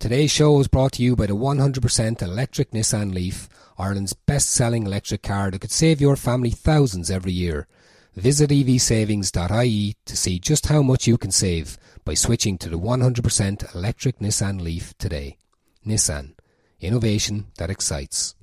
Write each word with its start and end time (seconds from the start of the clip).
Today's 0.00 0.32
show 0.32 0.58
is 0.58 0.66
brought 0.66 0.94
to 0.94 1.04
you 1.04 1.14
by 1.14 1.26
the 1.26 1.36
100% 1.36 2.20
electric 2.20 2.72
Nissan 2.72 3.14
Leaf, 3.14 3.48
Ireland's 3.78 4.12
best-selling 4.12 4.86
electric 4.86 5.22
car 5.22 5.52
that 5.52 5.60
could 5.60 5.70
save 5.70 6.00
your 6.00 6.16
family 6.16 6.50
thousands 6.50 7.12
every 7.12 7.30
year. 7.30 7.68
Visit 8.14 8.50
evsavings.ie 8.50 9.96
to 10.04 10.16
see 10.16 10.38
just 10.38 10.66
how 10.66 10.82
much 10.82 11.06
you 11.06 11.16
can 11.16 11.30
save 11.30 11.78
by 12.04 12.12
switching 12.12 12.58
to 12.58 12.68
the 12.68 12.78
100% 12.78 13.74
electric 13.74 14.18
Nissan 14.18 14.60
Leaf 14.60 14.92
today. 14.98 15.38
Nissan. 15.86 16.34
Innovation 16.80 17.46
that 17.56 17.70
excites. 17.70 18.34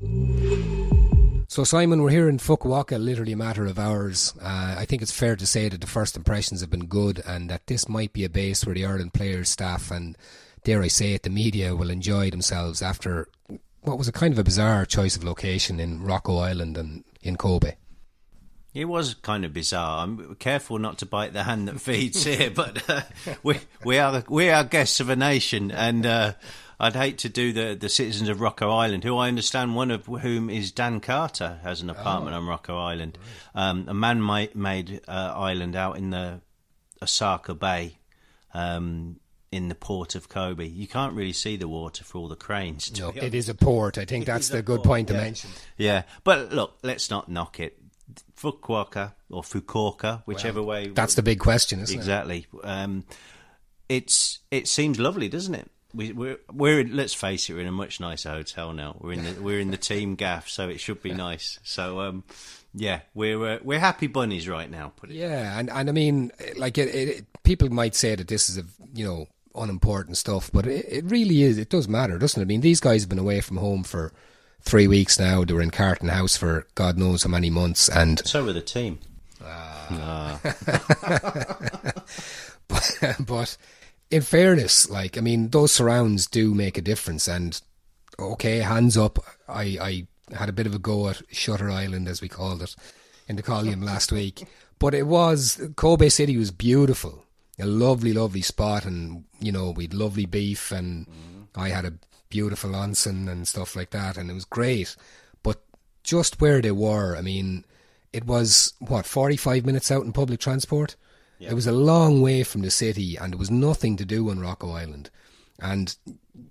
So, 1.47 1.63
Simon, 1.63 2.01
we're 2.01 2.09
here 2.09 2.29
in 2.29 2.39
Fukuoka, 2.39 2.97
literally 3.03 3.33
a 3.33 3.37
matter 3.37 3.67
of 3.67 3.77
hours. 3.77 4.33
Uh, 4.41 4.75
I 4.77 4.85
think 4.85 5.03
it's 5.03 5.11
fair 5.11 5.35
to 5.35 5.45
say 5.45 5.69
that 5.69 5.81
the 5.81 5.87
first 5.87 6.17
impressions 6.17 6.61
have 6.61 6.71
been 6.71 6.87
good 6.87 7.21
and 7.27 7.47
that 7.51 7.67
this 7.67 7.87
might 7.87 8.11
be 8.11 8.23
a 8.23 8.29
base 8.29 8.65
where 8.65 8.75
the 8.75 8.85
Ireland 8.85 9.13
players, 9.13 9.49
staff, 9.49 9.91
and 9.91 10.17
dare 10.63 10.81
I 10.81 10.87
say 10.87 11.13
it, 11.13 11.23
the 11.23 11.29
media 11.29 11.75
will 11.75 11.91
enjoy 11.91 12.31
themselves 12.31 12.81
after 12.81 13.27
what 13.81 13.99
was 13.99 14.07
a 14.07 14.11
kind 14.11 14.33
of 14.33 14.39
a 14.39 14.43
bizarre 14.43 14.85
choice 14.85 15.15
of 15.15 15.23
location 15.23 15.79
in 15.79 15.99
Rokko 15.99 16.41
Island 16.41 16.75
and 16.75 17.03
in 17.21 17.35
Kobe. 17.35 17.75
It 18.73 18.85
was 18.85 19.15
kind 19.15 19.45
of 19.45 19.53
bizarre. 19.53 20.03
I'm 20.03 20.35
careful 20.35 20.77
not 20.77 20.99
to 20.99 21.05
bite 21.05 21.33
the 21.33 21.43
hand 21.43 21.67
that 21.67 21.81
feeds 21.81 22.23
here, 22.23 22.51
but 22.51 22.87
uh, 22.89 23.01
we 23.43 23.59
we 23.83 23.97
are 23.97 24.23
we 24.29 24.49
are 24.49 24.63
guests 24.63 24.99
of 24.99 25.09
a 25.09 25.15
nation, 25.15 25.71
and 25.71 26.05
uh, 26.05 26.33
I'd 26.79 26.95
hate 26.95 27.17
to 27.19 27.29
do 27.29 27.51
the 27.51 27.75
the 27.75 27.89
citizens 27.89 28.29
of 28.29 28.37
Rokko 28.37 28.71
Island, 28.71 29.03
who 29.03 29.17
I 29.17 29.27
understand 29.27 29.75
one 29.75 29.89
of 29.89 30.05
whom 30.05 30.49
is 30.49 30.71
Dan 30.71 30.99
Carter, 30.99 31.59
has 31.63 31.81
an 31.81 31.89
apartment 31.89 32.35
on 32.35 32.43
Rokko 32.43 32.79
Island, 32.79 33.17
um, 33.55 33.85
a 33.87 33.93
man-made 33.93 35.01
uh, 35.07 35.33
island 35.35 35.75
out 35.75 35.97
in 35.97 36.11
the 36.11 36.41
Osaka 37.01 37.55
Bay. 37.55 37.97
Um, 38.53 39.19
in 39.51 39.67
the 39.67 39.75
port 39.75 40.13
of 40.13 40.29
Kobe, 40.29 40.67
you 40.67 40.87
can't 40.87 41.13
really 41.13 41.33
see 41.33 41.57
the 41.57 41.67
water 41.67 42.03
for 42.03 42.19
all 42.19 42.27
the 42.27 42.35
cranes. 42.35 42.91
No, 42.99 43.09
it 43.15 43.33
is 43.33 43.49
a 43.49 43.55
port. 43.55 43.97
I 43.97 44.05
think 44.05 44.25
that's 44.25 44.49
the 44.49 44.61
good 44.61 44.77
port, 44.77 44.87
point 44.87 45.07
to 45.07 45.15
yeah. 45.15 45.21
mention. 45.21 45.49
Yeah, 45.75 46.03
but 46.23 46.53
look, 46.53 46.77
let's 46.83 47.09
not 47.09 47.29
knock 47.29 47.59
it. 47.59 47.78
Fukuoka 48.35 49.13
or 49.29 49.43
Fukuoka, 49.43 50.23
whichever 50.25 50.61
way. 50.61 50.87
That's 50.87 51.15
the 51.15 51.23
big 51.23 51.39
question, 51.39 51.79
isn't 51.79 51.95
it? 51.95 51.99
exactly. 51.99 52.47
Um, 52.63 53.05
it's 53.87 54.39
it 54.51 54.67
seems 54.67 54.99
lovely, 54.99 55.29
doesn't 55.29 55.55
it? 55.55 55.69
We, 55.93 56.11
we're 56.11 56.37
we're 56.51 56.83
let's 56.85 57.13
face 57.13 57.49
it, 57.49 57.53
we're 57.53 57.61
in 57.61 57.67
a 57.67 57.71
much 57.71 57.99
nicer 57.99 58.29
hotel 58.29 58.73
now. 58.73 58.95
We're 58.99 59.13
in 59.13 59.23
the 59.23 59.33
we're 59.41 59.59
in 59.59 59.71
the 59.71 59.77
team 59.77 60.15
gaff, 60.15 60.47
so 60.47 60.69
it 60.69 60.79
should 60.79 61.01
be 61.01 61.13
nice. 61.13 61.59
So 61.63 62.01
um, 62.01 62.23
yeah, 62.73 63.01
we're 63.13 63.55
uh, 63.55 63.59
we're 63.63 63.79
happy 63.79 64.07
bunnies 64.07 64.47
right 64.47 64.69
now. 64.69 64.93
Put 64.95 65.09
it. 65.09 65.15
Yeah, 65.15 65.57
and, 65.59 65.69
and 65.69 65.89
I 65.89 65.91
mean, 65.91 66.31
like, 66.57 66.77
it, 66.77 66.93
it, 66.93 67.43
people 67.43 67.69
might 67.69 67.95
say 67.95 68.15
that 68.15 68.27
this 68.27 68.49
is 68.49 68.59
a 68.59 68.63
you 68.93 69.05
know 69.05 69.27
unimportant 69.55 70.17
stuff, 70.17 70.51
but 70.53 70.67
it, 70.67 70.85
it 70.87 71.05
really 71.05 71.41
is. 71.41 71.57
It 71.57 71.69
does 71.69 71.87
matter, 71.87 72.17
doesn't 72.19 72.39
it? 72.39 72.45
I 72.45 72.47
mean, 72.47 72.61
these 72.61 72.79
guys 72.79 73.01
have 73.01 73.09
been 73.09 73.19
away 73.19 73.41
from 73.41 73.57
home 73.57 73.83
for 73.83 74.13
three 74.61 74.87
weeks 74.87 75.19
now. 75.19 75.43
They 75.43 75.53
were 75.53 75.61
in 75.61 75.71
Carton 75.71 76.09
House 76.09 76.37
for 76.37 76.67
God 76.75 76.97
knows 76.97 77.23
how 77.23 77.29
many 77.29 77.49
months, 77.49 77.89
and 77.89 78.25
So 78.25 78.45
were 78.45 78.53
the 78.53 78.61
team. 78.61 78.99
Ah. 79.41 80.39
but 83.19 83.57
in 84.11 84.21
fairness, 84.21 84.89
like, 84.89 85.17
I 85.17 85.21
mean, 85.21 85.49
those 85.49 85.71
surrounds 85.71 86.27
do 86.27 86.53
make 86.53 86.77
a 86.77 86.81
difference. 86.81 87.27
And 87.27 87.59
okay, 88.17 88.59
hands 88.59 88.97
up. 88.97 89.19
I, 89.47 89.77
I 89.81 90.07
had 90.35 90.49
a 90.49 90.53
bit 90.53 90.67
of 90.67 90.75
a 90.75 90.79
go 90.79 91.09
at 91.09 91.21
Shutter 91.31 91.69
Island, 91.69 92.07
as 92.07 92.21
we 92.21 92.29
called 92.29 92.61
it, 92.61 92.75
in 93.27 93.35
the 93.35 93.43
column 93.43 93.81
last 93.85 94.11
week. 94.11 94.45
But 94.77 94.93
it 94.93 95.07
was 95.07 95.61
Kobe 95.75 96.09
City 96.09 96.37
was 96.37 96.51
beautiful, 96.51 97.25
a 97.59 97.65
lovely, 97.65 98.13
lovely 98.13 98.41
spot, 98.41 98.85
and 98.85 99.25
you 99.39 99.51
know 99.51 99.71
we'd 99.71 99.93
lovely 99.93 100.25
beef, 100.25 100.71
and 100.71 101.05
mm-hmm. 101.05 101.59
I 101.59 101.69
had 101.69 101.85
a 101.85 101.93
beautiful 102.29 102.71
onsen 102.71 103.29
and 103.29 103.47
stuff 103.47 103.75
like 103.75 103.89
that, 103.91 104.17
and 104.17 104.29
it 104.29 104.33
was 104.33 104.45
great. 104.45 104.95
But 105.43 105.61
just 106.03 106.39
where 106.41 106.61
they 106.61 106.71
were, 106.71 107.15
I 107.15 107.21
mean, 107.21 107.65
it 108.13 108.25
was 108.25 108.73
what 108.79 109.05
forty 109.05 109.37
five 109.37 109.65
minutes 109.65 109.91
out 109.91 110.05
in 110.05 110.13
public 110.13 110.39
transport. 110.39 110.95
It 111.39 111.53
was 111.53 111.67
a 111.67 111.71
long 111.71 112.21
way 112.21 112.43
from 112.43 112.61
the 112.61 112.71
city, 112.71 113.15
and 113.15 113.31
there 113.31 113.37
was 113.39 113.49
nothing 113.49 113.95
to 113.97 114.05
do 114.05 114.29
on 114.29 114.39
Rokko 114.39 114.77
Island. 114.77 115.09
And 115.61 115.95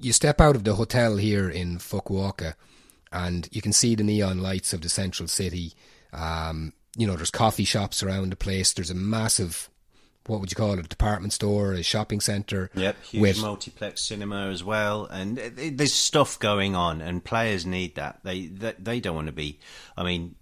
you 0.00 0.12
step 0.12 0.40
out 0.40 0.56
of 0.56 0.64
the 0.64 0.76
hotel 0.76 1.16
here 1.16 1.48
in 1.50 1.78
Fukuoka, 1.78 2.54
and 3.12 3.48
you 3.52 3.60
can 3.60 3.72
see 3.72 3.94
the 3.94 4.02
neon 4.02 4.38
lights 4.38 4.72
of 4.72 4.80
the 4.80 4.88
central 4.88 5.28
city. 5.28 5.74
Um, 6.12 6.72
you 6.96 7.06
know, 7.06 7.16
there's 7.16 7.30
coffee 7.30 7.64
shops 7.64 8.02
around 8.02 8.30
the 8.30 8.36
place. 8.36 8.72
There's 8.72 8.90
a 8.90 8.94
massive, 8.94 9.68
what 10.28 10.40
would 10.40 10.50
you 10.50 10.56
call 10.56 10.74
it, 10.74 10.78
a 10.78 10.82
department 10.82 11.32
store, 11.32 11.72
a 11.72 11.82
shopping 11.82 12.20
centre. 12.20 12.70
Yep, 12.74 12.96
huge 13.02 13.20
with 13.22 13.40
multiplex 13.40 14.04
cinema 14.04 14.48
as 14.48 14.62
well, 14.62 15.06
and 15.06 15.38
there's 15.38 15.94
stuff 15.94 16.38
going 16.38 16.76
on, 16.76 17.00
and 17.00 17.24
players 17.24 17.66
need 17.66 17.94
that. 17.96 18.20
They 18.22 18.46
they, 18.46 18.74
they 18.78 19.00
don't 19.00 19.16
want 19.16 19.26
to 19.28 19.32
be. 19.32 19.58
I 19.96 20.04
mean, 20.04 20.34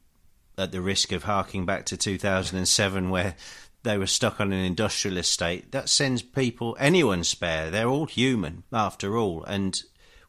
at 0.59 0.73
the 0.73 0.81
risk 0.81 1.13
of 1.13 1.25
harking 1.25 1.65
back 1.67 1.87
to 1.87 1.97
2007, 1.97 3.11
where 3.11 3.37
they 3.85 3.97
were 3.97 4.07
stuck 4.07 4.41
on 4.41 4.53
an 4.53 4.65
industrial 4.65 5.17
estate, 5.17 5.73
that 5.73 5.89
sends 5.89 6.21
people 6.21 6.77
anyone 6.81 7.23
spare. 7.25 7.71
They're 7.71 7.89
all 7.89 8.07
human 8.07 8.65
after 8.73 9.17
all, 9.17 9.45
and 9.45 9.81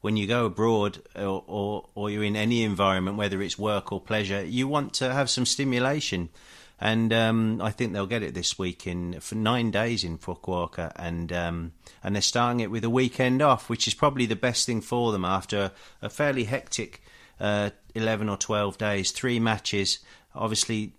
when 0.01 0.15
you 0.15 0.27
go 0.27 0.45
abroad 0.45 1.01
or, 1.15 1.43
or 1.47 1.89
or 1.95 2.09
you're 2.09 2.23
in 2.23 2.35
any 2.35 2.63
environment, 2.63 3.17
whether 3.17 3.41
it's 3.41 3.57
work 3.57 3.91
or 3.91 3.99
pleasure, 3.99 4.45
you 4.45 4.67
want 4.67 4.93
to 4.93 5.11
have 5.11 5.29
some 5.29 5.45
stimulation. 5.45 6.29
And 6.79 7.11
um, 7.11 7.59
I 7.61 7.71
think 7.71 7.93
they'll 7.93 8.05
get 8.05 8.21
it 8.21 8.35
this 8.35 8.59
week 8.59 8.85
in 8.85 9.19
for 9.19 9.35
nine 9.35 9.71
days 9.71 10.03
in 10.03 10.19
Fukuoka, 10.19 10.91
and 10.95 11.33
um, 11.33 11.71
and 12.03 12.15
they're 12.15 12.21
starting 12.21 12.59
it 12.59 12.69
with 12.69 12.83
a 12.83 12.89
weekend 12.89 13.41
off, 13.41 13.67
which 13.69 13.87
is 13.87 13.95
probably 13.95 14.27
the 14.27 14.35
best 14.35 14.65
thing 14.67 14.81
for 14.81 15.11
them 15.11 15.25
after 15.25 15.71
a 16.01 16.09
fairly 16.09 16.43
hectic 16.43 17.01
uh, 17.39 17.71
eleven 17.95 18.29
or 18.29 18.37
twelve 18.37 18.77
days, 18.77 19.11
three 19.11 19.39
matches. 19.39 19.99
Obviously, 20.35 20.93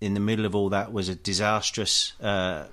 in 0.00 0.14
the 0.14 0.20
middle 0.20 0.46
of 0.46 0.54
all 0.54 0.68
that 0.68 0.92
was 0.92 1.08
a 1.08 1.16
disastrous 1.16 2.12
uh, 2.20 2.66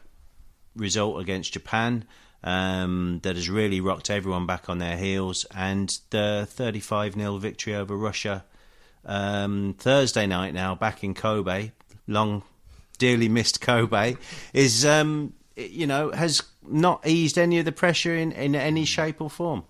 result 0.76 1.20
against 1.20 1.54
Japan. 1.54 2.06
um, 2.46 3.20
that 3.24 3.36
has 3.36 3.50
really 3.50 3.82
rocked 3.82 4.12
everyone 4.12 4.46
back 4.46 4.70
on 4.70 4.78
their 4.78 4.98
heels. 4.98 5.46
And 5.54 5.98
the 6.12 6.48
35 6.50 7.16
0 7.16 7.38
victory 7.38 7.76
over 7.76 7.98
Russia 7.98 8.46
um, 9.04 9.76
Thursday 9.78 10.28
night 10.28 10.54
now, 10.54 10.76
back 10.76 11.04
in 11.04 11.16
Kobe, 11.16 11.72
long, 12.08 12.44
dearly 12.98 13.30
missed 13.30 13.62
Kobe, 13.62 14.16
is, 14.54 14.86
um, 14.86 15.34
you 15.56 15.88
know, 15.88 16.12
has 16.12 16.42
not 16.68 17.06
eased 17.06 17.38
any 17.38 17.60
of 17.60 17.66
the 17.66 17.72
pressure 17.72 18.16
in, 18.16 18.32
in 18.32 18.56
any 18.56 18.86
shape 18.86 19.22
or 19.22 19.30
form. 19.30 19.64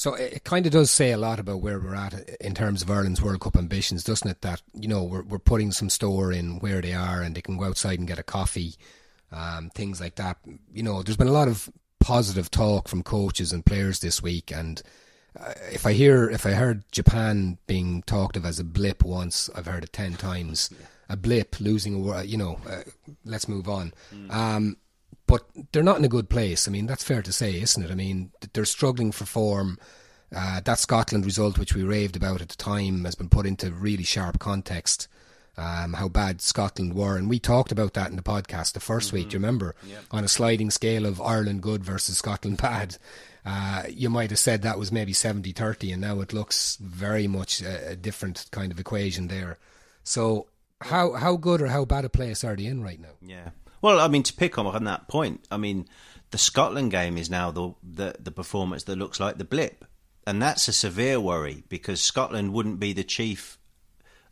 So 0.00 0.14
it 0.14 0.44
kind 0.44 0.64
of 0.64 0.72
does 0.72 0.90
say 0.90 1.12
a 1.12 1.18
lot 1.18 1.38
about 1.38 1.60
where 1.60 1.78
we're 1.78 1.94
at 1.94 2.14
in 2.40 2.54
terms 2.54 2.80
of 2.80 2.90
Ireland's 2.90 3.20
World 3.20 3.42
Cup 3.42 3.54
ambitions, 3.54 4.02
doesn't 4.02 4.30
it? 4.30 4.40
That 4.40 4.62
you 4.72 4.88
know 4.88 5.04
we're 5.04 5.24
we're 5.24 5.38
putting 5.38 5.72
some 5.72 5.90
store 5.90 6.32
in 6.32 6.58
where 6.60 6.80
they 6.80 6.94
are, 6.94 7.20
and 7.20 7.34
they 7.34 7.42
can 7.42 7.58
go 7.58 7.64
outside 7.64 7.98
and 7.98 8.08
get 8.08 8.18
a 8.18 8.22
coffee, 8.22 8.76
um, 9.30 9.68
things 9.74 10.00
like 10.00 10.14
that. 10.14 10.38
You 10.72 10.82
know, 10.82 11.02
there's 11.02 11.18
been 11.18 11.28
a 11.28 11.32
lot 11.32 11.48
of 11.48 11.68
positive 11.98 12.50
talk 12.50 12.88
from 12.88 13.02
coaches 13.02 13.52
and 13.52 13.66
players 13.66 13.98
this 13.98 14.22
week, 14.22 14.50
and 14.50 14.80
uh, 15.38 15.52
if 15.70 15.84
I 15.84 15.92
hear 15.92 16.30
if 16.30 16.46
I 16.46 16.52
heard 16.52 16.84
Japan 16.92 17.58
being 17.66 18.00
talked 18.02 18.38
of 18.38 18.46
as 18.46 18.58
a 18.58 18.64
blip 18.64 19.04
once, 19.04 19.50
I've 19.54 19.66
heard 19.66 19.84
it 19.84 19.92
ten 19.92 20.14
times. 20.14 20.70
A 21.10 21.16
blip, 21.16 21.60
losing 21.60 22.08
a 22.08 22.22
you 22.22 22.38
know. 22.38 22.58
Uh, 22.66 22.82
let's 23.24 23.48
move 23.48 23.68
on. 23.68 23.92
Mm. 24.14 24.32
Um, 24.32 24.76
but 25.26 25.42
they're 25.70 25.82
not 25.82 25.98
in 25.98 26.04
a 26.04 26.08
good 26.08 26.28
place. 26.28 26.66
I 26.66 26.72
mean, 26.72 26.86
that's 26.86 27.04
fair 27.04 27.22
to 27.22 27.32
say, 27.32 27.60
isn't 27.60 27.84
it? 27.84 27.90
I 27.90 27.94
mean, 27.94 28.32
they're 28.52 28.64
struggling 28.64 29.12
for 29.12 29.24
form. 29.24 29.78
Uh, 30.34 30.60
that 30.64 30.78
Scotland 30.78 31.24
result, 31.24 31.58
which 31.58 31.74
we 31.74 31.82
raved 31.82 32.16
about 32.16 32.40
at 32.40 32.48
the 32.48 32.56
time, 32.56 33.04
has 33.04 33.14
been 33.14 33.28
put 33.28 33.46
into 33.46 33.70
really 33.70 34.04
sharp 34.04 34.38
context. 34.38 35.08
Um, 35.56 35.92
how 35.92 36.08
bad 36.08 36.40
Scotland 36.40 36.94
were, 36.94 37.16
and 37.16 37.28
we 37.28 37.38
talked 37.38 37.70
about 37.70 37.94
that 37.94 38.08
in 38.10 38.16
the 38.16 38.22
podcast 38.22 38.72
the 38.72 38.80
1st 38.80 39.08
mm-hmm. 39.08 39.16
week. 39.16 39.28
Do 39.28 39.34
you 39.34 39.40
remember? 39.40 39.74
Yep. 39.86 40.04
On 40.10 40.24
a 40.24 40.28
sliding 40.28 40.70
scale 40.70 41.04
of 41.04 41.20
Ireland 41.20 41.62
good 41.62 41.84
versus 41.84 42.18
Scotland 42.18 42.56
bad, 42.62 42.96
uh, 43.44 43.82
you 43.88 44.08
might 44.08 44.30
have 44.30 44.38
said 44.38 44.62
that 44.62 44.78
was 44.78 44.90
maybe 44.90 45.12
70-30, 45.12 45.92
and 45.92 46.00
now 46.00 46.20
it 46.20 46.32
looks 46.32 46.76
very 46.76 47.26
much 47.26 47.60
a, 47.60 47.90
a 47.90 47.96
different 47.96 48.46
kind 48.52 48.72
of 48.72 48.80
equation 48.80 49.28
there. 49.28 49.58
So, 50.02 50.46
how 50.80 51.12
how 51.12 51.36
good 51.36 51.62
or 51.62 51.66
how 51.66 51.84
bad 51.84 52.04
a 52.04 52.08
place 52.08 52.44
are 52.44 52.56
they 52.56 52.66
in 52.66 52.82
right 52.82 53.00
now? 53.00 53.14
Yeah. 53.22 53.50
Well, 53.82 53.98
I 53.98 54.08
mean, 54.08 54.22
to 54.24 54.32
pick 54.32 54.58
on 54.58 54.66
on 54.66 54.84
that 54.84 55.08
point, 55.08 55.46
I 55.50 55.56
mean, 55.56 55.88
the 56.30 56.38
Scotland 56.38 56.90
game 56.90 57.16
is 57.16 57.30
now 57.30 57.50
the, 57.50 57.74
the 57.82 58.14
the 58.18 58.30
performance 58.30 58.84
that 58.84 58.96
looks 58.96 59.20
like 59.20 59.38
the 59.38 59.44
blip, 59.44 59.84
and 60.26 60.40
that's 60.40 60.68
a 60.68 60.72
severe 60.72 61.20
worry 61.20 61.64
because 61.68 62.00
Scotland 62.00 62.52
wouldn't 62.52 62.80
be 62.80 62.92
the 62.92 63.04
chief 63.04 63.58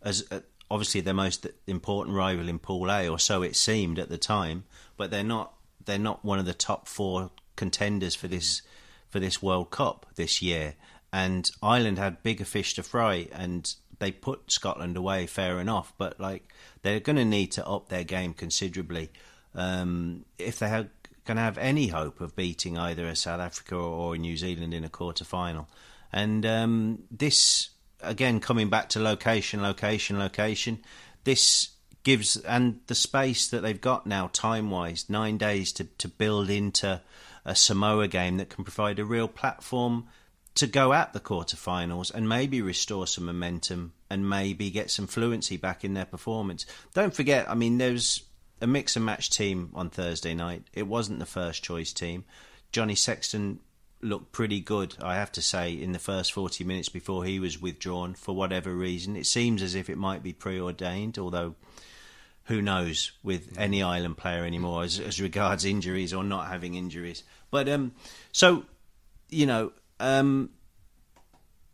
as 0.02 0.24
uh, 0.30 0.40
obviously 0.70 1.00
their 1.00 1.14
most 1.14 1.46
important 1.66 2.16
rival 2.16 2.48
in 2.48 2.58
Pool 2.58 2.90
A, 2.90 3.08
or 3.08 3.18
so 3.18 3.42
it 3.42 3.56
seemed 3.56 3.98
at 3.98 4.08
the 4.08 4.18
time, 4.18 4.64
but 4.96 5.10
they're 5.10 5.24
not 5.24 5.54
they're 5.84 5.98
not 5.98 6.24
one 6.24 6.38
of 6.38 6.46
the 6.46 6.54
top 6.54 6.86
four 6.88 7.30
contenders 7.56 8.14
for 8.14 8.28
this 8.28 8.62
for 9.08 9.20
this 9.20 9.42
World 9.42 9.70
Cup 9.70 10.06
this 10.16 10.42
year. 10.42 10.74
And 11.10 11.50
Ireland 11.62 11.98
had 11.98 12.22
bigger 12.22 12.44
fish 12.44 12.74
to 12.74 12.82
fry, 12.82 13.28
and 13.32 13.74
they 13.98 14.12
put 14.12 14.50
Scotland 14.50 14.96
away 14.96 15.26
fair 15.26 15.58
enough. 15.60 15.92
But 15.98 16.20
like 16.20 16.52
they're 16.82 17.00
going 17.00 17.16
to 17.16 17.24
need 17.24 17.52
to 17.52 17.66
up 17.66 17.88
their 17.88 18.04
game 18.04 18.34
considerably 18.34 19.10
um, 19.54 20.24
if 20.38 20.58
they 20.58 20.68
going 20.68 21.36
to 21.36 21.42
have 21.42 21.58
any 21.58 21.88
hope 21.88 22.20
of 22.20 22.34
beating 22.34 22.78
either 22.78 23.06
a 23.06 23.14
South 23.14 23.40
Africa 23.40 23.76
or, 23.76 24.16
New 24.16 24.36
Zealand 24.36 24.72
in 24.72 24.82
a 24.82 24.88
quarter 24.88 25.24
final. 25.24 25.68
And 26.10 26.46
um, 26.46 27.02
this, 27.10 27.68
again, 28.00 28.40
coming 28.40 28.70
back 28.70 28.88
to 28.90 29.00
location, 29.00 29.62
location, 29.62 30.18
location, 30.18 30.78
this 31.24 31.70
gives, 32.02 32.36
and 32.36 32.80
the 32.86 32.94
space 32.94 33.46
that 33.48 33.60
they've 33.60 33.80
got 33.80 34.06
now, 34.06 34.30
time 34.32 34.70
wise, 34.70 35.10
nine 35.10 35.36
days 35.36 35.70
to, 35.72 35.84
to 35.84 36.08
build 36.08 36.48
into 36.48 37.02
a 37.44 37.54
Samoa 37.54 38.08
game 38.08 38.38
that 38.38 38.48
can 38.48 38.64
provide 38.64 38.98
a 38.98 39.04
real 39.04 39.28
platform 39.28 40.06
to 40.58 40.66
go 40.66 40.92
at 40.92 41.12
the 41.12 41.20
quarterfinals 41.20 42.12
and 42.12 42.28
maybe 42.28 42.60
restore 42.60 43.06
some 43.06 43.26
momentum 43.26 43.92
and 44.10 44.28
maybe 44.28 44.70
get 44.70 44.90
some 44.90 45.06
fluency 45.06 45.56
back 45.56 45.84
in 45.84 45.94
their 45.94 46.04
performance. 46.04 46.66
Don't 46.94 47.14
forget, 47.14 47.48
I 47.48 47.54
mean, 47.54 47.78
there's 47.78 48.24
a 48.60 48.66
mix 48.66 48.96
and 48.96 49.04
match 49.04 49.30
team 49.30 49.70
on 49.74 49.88
Thursday 49.88 50.34
night. 50.34 50.64
It 50.72 50.88
wasn't 50.88 51.20
the 51.20 51.26
first 51.26 51.62
choice 51.62 51.92
team. 51.92 52.24
Johnny 52.72 52.96
Sexton 52.96 53.60
looked 54.02 54.32
pretty 54.32 54.58
good, 54.58 54.96
I 55.00 55.14
have 55.14 55.30
to 55.32 55.42
say, 55.42 55.72
in 55.72 55.92
the 55.92 55.98
first 56.00 56.32
40 56.32 56.64
minutes 56.64 56.88
before 56.88 57.24
he 57.24 57.38
was 57.38 57.62
withdrawn 57.62 58.14
for 58.14 58.34
whatever 58.34 58.74
reason. 58.74 59.14
It 59.14 59.26
seems 59.26 59.62
as 59.62 59.76
if 59.76 59.88
it 59.88 59.96
might 59.96 60.24
be 60.24 60.32
preordained, 60.32 61.18
although 61.18 61.54
who 62.44 62.60
knows 62.60 63.12
with 63.22 63.56
any 63.56 63.80
Ireland 63.80 64.16
player 64.16 64.44
anymore 64.44 64.82
as, 64.82 64.98
as 64.98 65.20
regards 65.20 65.64
injuries 65.64 66.12
or 66.12 66.24
not 66.24 66.48
having 66.48 66.74
injuries. 66.74 67.22
But 67.52 67.68
um, 67.68 67.92
so 68.32 68.64
you 69.28 69.46
know, 69.46 69.72
um, 70.00 70.50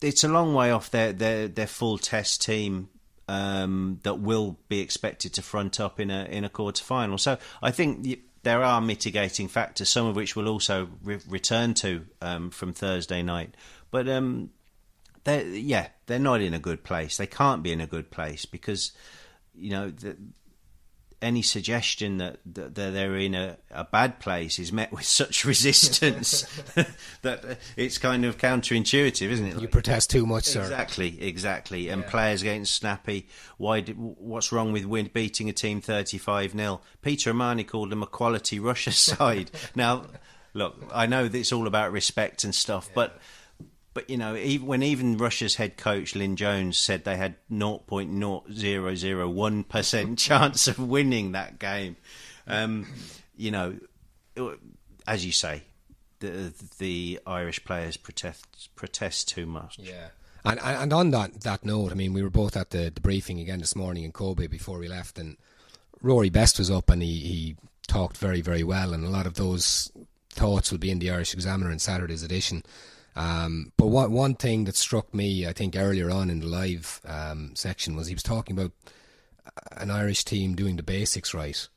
it's 0.00 0.24
a 0.24 0.28
long 0.28 0.54
way 0.54 0.70
off 0.70 0.90
their 0.90 1.12
their 1.12 1.48
their 1.48 1.66
full 1.66 1.98
test 1.98 2.42
team 2.42 2.88
um, 3.28 4.00
that 4.02 4.20
will 4.20 4.58
be 4.68 4.80
expected 4.80 5.32
to 5.34 5.42
front 5.42 5.80
up 5.80 5.98
in 5.98 6.10
a 6.10 6.24
in 6.24 6.44
a 6.44 6.48
quarter 6.48 6.84
final. 6.84 7.18
So 7.18 7.38
I 7.62 7.70
think 7.70 8.20
there 8.42 8.62
are 8.62 8.80
mitigating 8.80 9.48
factors, 9.48 9.88
some 9.88 10.06
of 10.06 10.16
which 10.16 10.36
we'll 10.36 10.48
also 10.48 10.88
re- 11.02 11.18
return 11.28 11.74
to 11.74 12.04
um, 12.20 12.50
from 12.50 12.72
Thursday 12.72 13.22
night. 13.22 13.56
But 13.90 14.08
um, 14.08 14.50
they're, 15.24 15.46
yeah, 15.46 15.88
they're 16.06 16.18
not 16.18 16.42
in 16.42 16.54
a 16.54 16.58
good 16.58 16.84
place. 16.84 17.16
They 17.16 17.26
can't 17.26 17.62
be 17.62 17.72
in 17.72 17.80
a 17.80 17.86
good 17.86 18.10
place 18.10 18.44
because 18.44 18.92
you 19.54 19.70
know 19.70 19.90
the, 19.90 20.16
any 21.24 21.42
suggestion 21.42 22.18
that, 22.18 22.38
that 22.44 22.74
they're 22.74 23.16
in 23.16 23.34
a, 23.34 23.56
a, 23.70 23.84
bad 23.84 24.20
place 24.20 24.58
is 24.58 24.72
met 24.72 24.92
with 24.92 25.04
such 25.04 25.44
resistance 25.44 26.42
that 27.22 27.58
it's 27.76 27.98
kind 27.98 28.24
of 28.24 28.36
counterintuitive, 28.36 29.28
isn't 29.28 29.46
it? 29.46 29.60
You 29.60 29.68
protest 29.68 30.10
too 30.10 30.26
much, 30.26 30.44
sir. 30.44 30.60
Exactly, 30.60 31.20
exactly. 31.22 31.88
And 31.88 32.02
yeah. 32.02 32.10
players 32.10 32.42
getting 32.42 32.66
snappy. 32.66 33.26
Why? 33.56 33.80
Did, 33.80 33.96
what's 33.98 34.52
wrong 34.52 34.72
with 34.72 34.84
win, 34.84 35.10
beating 35.12 35.48
a 35.48 35.52
team 35.52 35.80
thirty-five 35.80 36.52
0 36.52 36.80
Peter 37.02 37.30
O'Mahony 37.30 37.64
called 37.64 37.90
them 37.90 38.02
a 38.02 38.06
quality 38.06 38.60
Russia 38.60 38.92
side. 38.92 39.50
now, 39.74 40.04
look, 40.52 40.76
I 40.92 41.06
know 41.06 41.26
that 41.26 41.38
it's 41.38 41.52
all 41.52 41.66
about 41.66 41.90
respect 41.90 42.44
and 42.44 42.54
stuff, 42.54 42.86
yeah. 42.88 42.94
but 42.94 43.18
but 43.94 44.11
you 44.11 44.17
know, 44.17 44.37
even 44.37 44.67
when 44.67 44.82
even 44.82 45.17
Russia's 45.17 45.55
head 45.55 45.76
coach 45.76 46.14
Lyn 46.14 46.37
Jones 46.37 46.76
said 46.76 47.05
they 47.05 47.17
had 47.17 47.37
0.0001 47.50 49.69
percent 49.75 50.19
chance 50.19 50.67
of 50.67 50.79
winning 50.79 51.32
that 51.32 51.58
game, 51.58 51.96
um, 52.46 52.87
you 53.37 53.50
know, 53.50 53.76
as 55.06 55.25
you 55.25 55.32
say, 55.32 55.62
the 56.19 56.52
the 56.79 57.20
Irish 57.26 57.64
players 57.64 57.96
protest 57.96 58.75
protest 58.75 59.29
too 59.29 59.46
much. 59.46 59.79
Yeah. 59.79 60.08
And, 60.46 60.61
and 60.61 60.93
on 60.93 61.11
that, 61.12 61.41
that 61.41 61.65
note, 61.65 61.91
I 61.91 61.94
mean, 61.94 62.13
we 62.13 62.22
were 62.22 62.29
both 62.29 62.55
at 62.55 62.69
the, 62.69 62.93
the 62.94 63.01
briefing 63.01 63.41
again 63.41 63.60
this 63.60 63.74
morning 63.74 64.05
in 64.05 64.13
Kobe 64.13 64.46
before 64.46 64.79
we 64.79 64.89
left, 64.89 65.19
and 65.19 65.39
Rory 66.03 66.29
Best 66.29 66.58
was 66.58 66.70
up 66.70 66.91
and 66.91 67.03
he, 67.03 67.20
he 67.20 67.56
talked 67.86 68.19
very, 68.19 68.43
very 68.43 68.63
well, 68.63 68.93
and 68.93 69.06
a 69.06 69.08
lot 69.08 69.27
of 69.27 69.34
those 69.34 69.91
thoughts 70.29 70.70
will 70.70 70.79
be 70.79 70.91
in 70.91 70.98
the 70.98 71.10
Irish 71.10 71.32
Examiner 71.32 71.70
in 71.70 71.79
Saturday's 71.79 72.22
edition. 72.22 72.63
Um, 73.16 73.72
but 73.76 73.86
what, 73.86 74.10
one 74.10 74.34
thing 74.34 74.64
that 74.64 74.76
struck 74.76 75.14
me, 75.14 75.46
I 75.46 75.52
think, 75.52 75.76
earlier 75.76 76.10
on 76.10 76.30
in 76.30 76.40
the 76.40 76.46
live 76.46 77.00
um, 77.06 77.54
section 77.54 77.94
was 77.96 78.08
he 78.08 78.14
was 78.14 78.22
talking 78.22 78.58
about 78.58 78.72
an 79.72 79.90
Irish 79.90 80.24
team 80.24 80.54
doing 80.54 80.76
the 80.76 80.82
basics 80.82 81.34
right. 81.34 81.68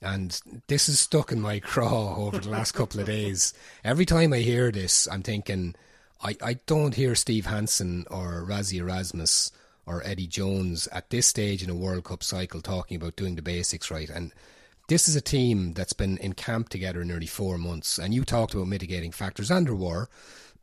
And 0.00 0.38
this 0.66 0.88
is 0.88 1.00
stuck 1.00 1.32
in 1.32 1.40
my 1.40 1.60
craw 1.60 2.16
over 2.16 2.38
the 2.38 2.50
last 2.50 2.72
couple 2.72 3.00
of 3.00 3.06
days. 3.06 3.54
Every 3.84 4.04
time 4.04 4.32
I 4.32 4.38
hear 4.38 4.70
this, 4.70 5.08
I'm 5.08 5.22
thinking, 5.22 5.74
I, 6.22 6.36
I 6.42 6.54
don't 6.66 6.94
hear 6.94 7.14
Steve 7.14 7.46
Hansen 7.46 8.04
or 8.10 8.44
Rassie 8.46 8.78
Erasmus 8.78 9.52
or 9.86 10.02
Eddie 10.04 10.26
Jones 10.26 10.88
at 10.88 11.10
this 11.10 11.26
stage 11.26 11.62
in 11.62 11.70
a 11.70 11.74
World 11.74 12.04
Cup 12.04 12.22
cycle 12.22 12.60
talking 12.60 12.96
about 12.96 13.16
doing 13.16 13.36
the 13.36 13.42
basics 13.42 13.90
right. 13.90 14.10
And 14.10 14.32
this 14.88 15.08
is 15.08 15.16
a 15.16 15.20
team 15.20 15.72
that's 15.72 15.92
been 15.92 16.18
in 16.18 16.34
camp 16.34 16.68
together 16.68 17.04
nearly 17.04 17.26
four 17.26 17.58
months. 17.58 17.98
And 17.98 18.12
you 18.12 18.24
talked 18.24 18.54
about 18.54 18.68
mitigating 18.68 19.12
factors, 19.12 19.50
and 19.50 19.66
there 19.66 19.74
were. 19.74 20.08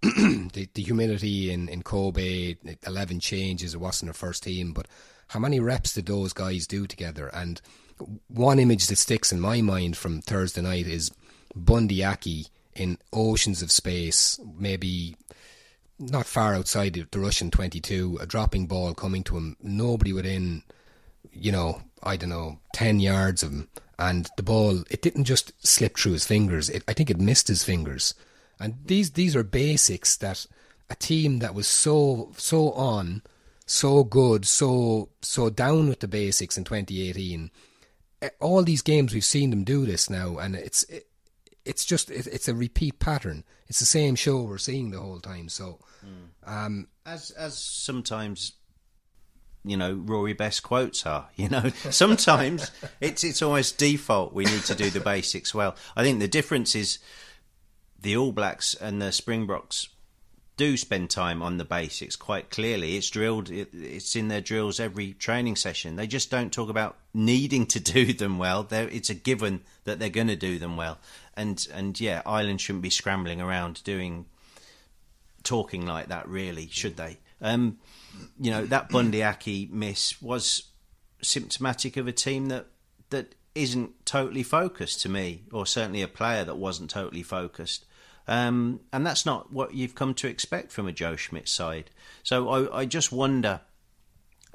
the, 0.53 0.70
the 0.74 0.82
humidity 0.82 1.51
in, 1.51 1.68
in 1.68 1.84
Kobe, 1.84 2.56
11 2.86 3.20
changes, 3.20 3.74
it 3.74 3.82
wasn't 3.82 4.08
their 4.08 4.13
first 4.13 4.44
team, 4.44 4.72
but 4.72 4.88
how 5.29 5.39
many 5.39 5.60
reps 5.60 5.94
did 5.94 6.06
those 6.06 6.34
guys 6.34 6.65
do 6.65 6.88
together? 6.88 7.27
And 7.34 7.62
one 8.27 8.60
image 8.60 8.88
that 8.88 8.96
sticks 8.98 9.32
in 9.32 9.39
my 9.39 9.62
mind 9.62 9.98
from 9.98 10.22
Thursday 10.22 10.62
night 10.62 10.88
is 10.88 11.12
Bundee 11.56 12.03
Aki 12.03 12.48
in 12.75 12.98
oceans 13.12 13.62
of 13.62 13.72
space, 13.72 14.39
maybe 14.58 15.15
not 16.00 16.25
far 16.25 16.56
outside 16.56 16.94
the 17.12 17.20
Russian 17.20 17.51
22, 17.51 18.20
a 18.22 18.25
dropping 18.25 18.68
ball 18.68 18.94
coming 18.94 19.24
to 19.25 19.36
him, 19.36 19.58
nobody 19.62 20.13
within, 20.13 20.63
you 21.32 21.51
know, 21.51 21.82
I 22.01 22.15
don't 22.15 22.29
know, 22.29 22.60
10 22.74 23.00
yards 23.00 23.44
of 23.44 23.51
him. 23.51 23.68
And 23.98 24.29
the 24.38 24.44
ball, 24.44 24.84
it 24.89 25.01
didn't 25.01 25.25
just 25.25 25.51
slip 25.65 25.98
through 25.98 26.13
his 26.13 26.25
fingers, 26.25 26.70
it, 26.70 26.84
I 26.88 26.94
think 26.94 27.10
it 27.10 27.20
missed 27.20 27.50
his 27.50 27.63
fingers. 27.63 28.13
And 28.60 28.75
these 28.86 29.12
these 29.12 29.36
are 29.36 29.44
basics 29.44 30.18
that 30.18 30.46
a 30.89 30.96
team 30.96 31.39
that 31.39 31.56
was 31.56 31.68
so 31.68 32.32
so 32.38 32.72
on, 32.72 33.22
so 33.66 34.04
good, 34.04 34.46
so 34.46 35.10
so 35.22 35.50
down 35.50 35.88
with 35.88 36.00
the 36.00 36.08
basics 36.08 36.58
in 36.58 36.63
2018. 36.63 37.51
Eh, 38.22 38.30
all 38.39 38.63
these 38.63 38.82
games 38.82 39.13
we've 39.13 39.24
seen 39.24 39.50
them 39.50 39.63
do 39.63 39.86
this 39.86 40.10
now, 40.10 40.38
and 40.38 40.56
it's 40.56 40.84
it, 40.84 41.08
it's 41.66 41.86
just 41.86 42.10
it, 42.10 42.28
it's 42.28 42.48
a 42.48 42.56
repeat 42.56 43.00
pattern. 43.00 43.44
It's 43.68 43.80
the 43.80 43.86
same 43.86 44.16
show 44.16 44.42
we're 44.42 44.58
seeing 44.58 44.92
the 44.92 45.00
whole 45.00 45.20
time. 45.20 45.48
So, 45.50 45.80
um, 46.46 46.88
as 47.06 47.32
as 47.32 47.58
sometimes 47.58 48.54
you 49.63 49.78
know 49.78 49.94
Rory 49.94 50.34
Best 50.34 50.63
quotes 50.63 51.06
are. 51.06 51.30
You 51.38 51.48
know, 51.50 51.70
sometimes 51.92 52.72
it's 53.01 53.24
it's 53.24 53.42
almost 53.42 53.78
default. 53.78 54.34
We 54.34 54.46
need 54.46 54.63
to 54.63 54.75
do 54.75 54.89
the 54.89 55.00
basics 55.00 55.54
well. 55.54 55.75
I 55.96 56.04
think 56.04 56.20
the 56.20 56.28
difference 56.28 56.75
is 56.75 57.00
the 58.01 58.15
All 58.18 58.32
Blacks 58.32 58.74
and 58.74 59.01
the 59.01 59.12
Springboks 59.12 59.89
do 60.60 60.75
spend 60.75 61.10
time 61.10 61.41
on 61.41 61.58
the 61.58 61.63
basics 61.63 62.18
quite 62.18 62.50
clearly. 62.50 62.98
It's 62.98 63.10
drilled. 63.10 63.50
It, 63.50 63.70
it's 63.74 64.13
in 64.18 64.27
their 64.27 64.41
drills 64.41 64.77
every 64.77 65.13
training 65.13 65.56
session. 65.56 65.96
They 65.96 66.06
just 66.06 66.29
don't 66.29 66.51
talk 66.51 66.70
about 66.70 66.98
needing 67.13 67.65
to 67.68 67.79
do 67.79 68.12
them 68.13 68.38
well. 68.38 68.63
They're, 68.63 68.89
it's 68.89 69.10
a 69.10 69.13
given 69.13 69.62
that 69.86 70.00
they're 70.00 70.10
going 70.10 70.27
to 70.27 70.36
do 70.36 70.60
them 70.60 70.75
well. 70.75 71.00
And 71.36 71.65
and 71.74 71.98
yeah, 72.00 72.22
Ireland 72.25 72.60
shouldn't 72.60 72.84
be 72.84 72.89
scrambling 72.89 73.39
around 73.39 73.82
doing 73.86 74.25
talking 75.44 75.86
like 75.86 76.10
that. 76.10 76.27
Really, 76.27 76.68
should 76.68 76.98
they? 76.98 77.20
Um, 77.41 77.77
you 78.38 78.51
know 78.51 78.65
that 78.65 78.89
Bundee 78.89 79.24
Aki 79.24 79.70
miss 79.72 80.22
was 80.22 80.63
symptomatic 81.22 81.96
of 81.96 82.06
a 82.06 82.12
team 82.12 82.48
that 82.48 82.68
that 83.12 83.34
isn't 83.62 84.06
totally 84.06 84.44
focused 84.44 85.01
to 85.01 85.10
me, 85.10 85.44
or 85.51 85.66
certainly 85.66 86.01
a 86.01 86.08
player 86.08 86.44
that 86.44 86.56
wasn't 86.56 86.89
totally 86.89 87.24
focused. 87.24 87.86
Um, 88.28 88.82
and 88.94 89.06
that's 89.06 89.25
not 89.25 89.51
what 89.51 89.74
you've 89.74 89.96
come 89.96 90.13
to 90.16 90.28
expect 90.28 90.72
from 90.72 90.88
a 90.88 90.92
Joe 90.92 91.16
Schmidt 91.16 91.50
side. 91.50 91.89
So 92.24 92.48
I, 92.50 92.82
I 92.82 92.86
just 92.86 93.12
wonder, 93.12 93.62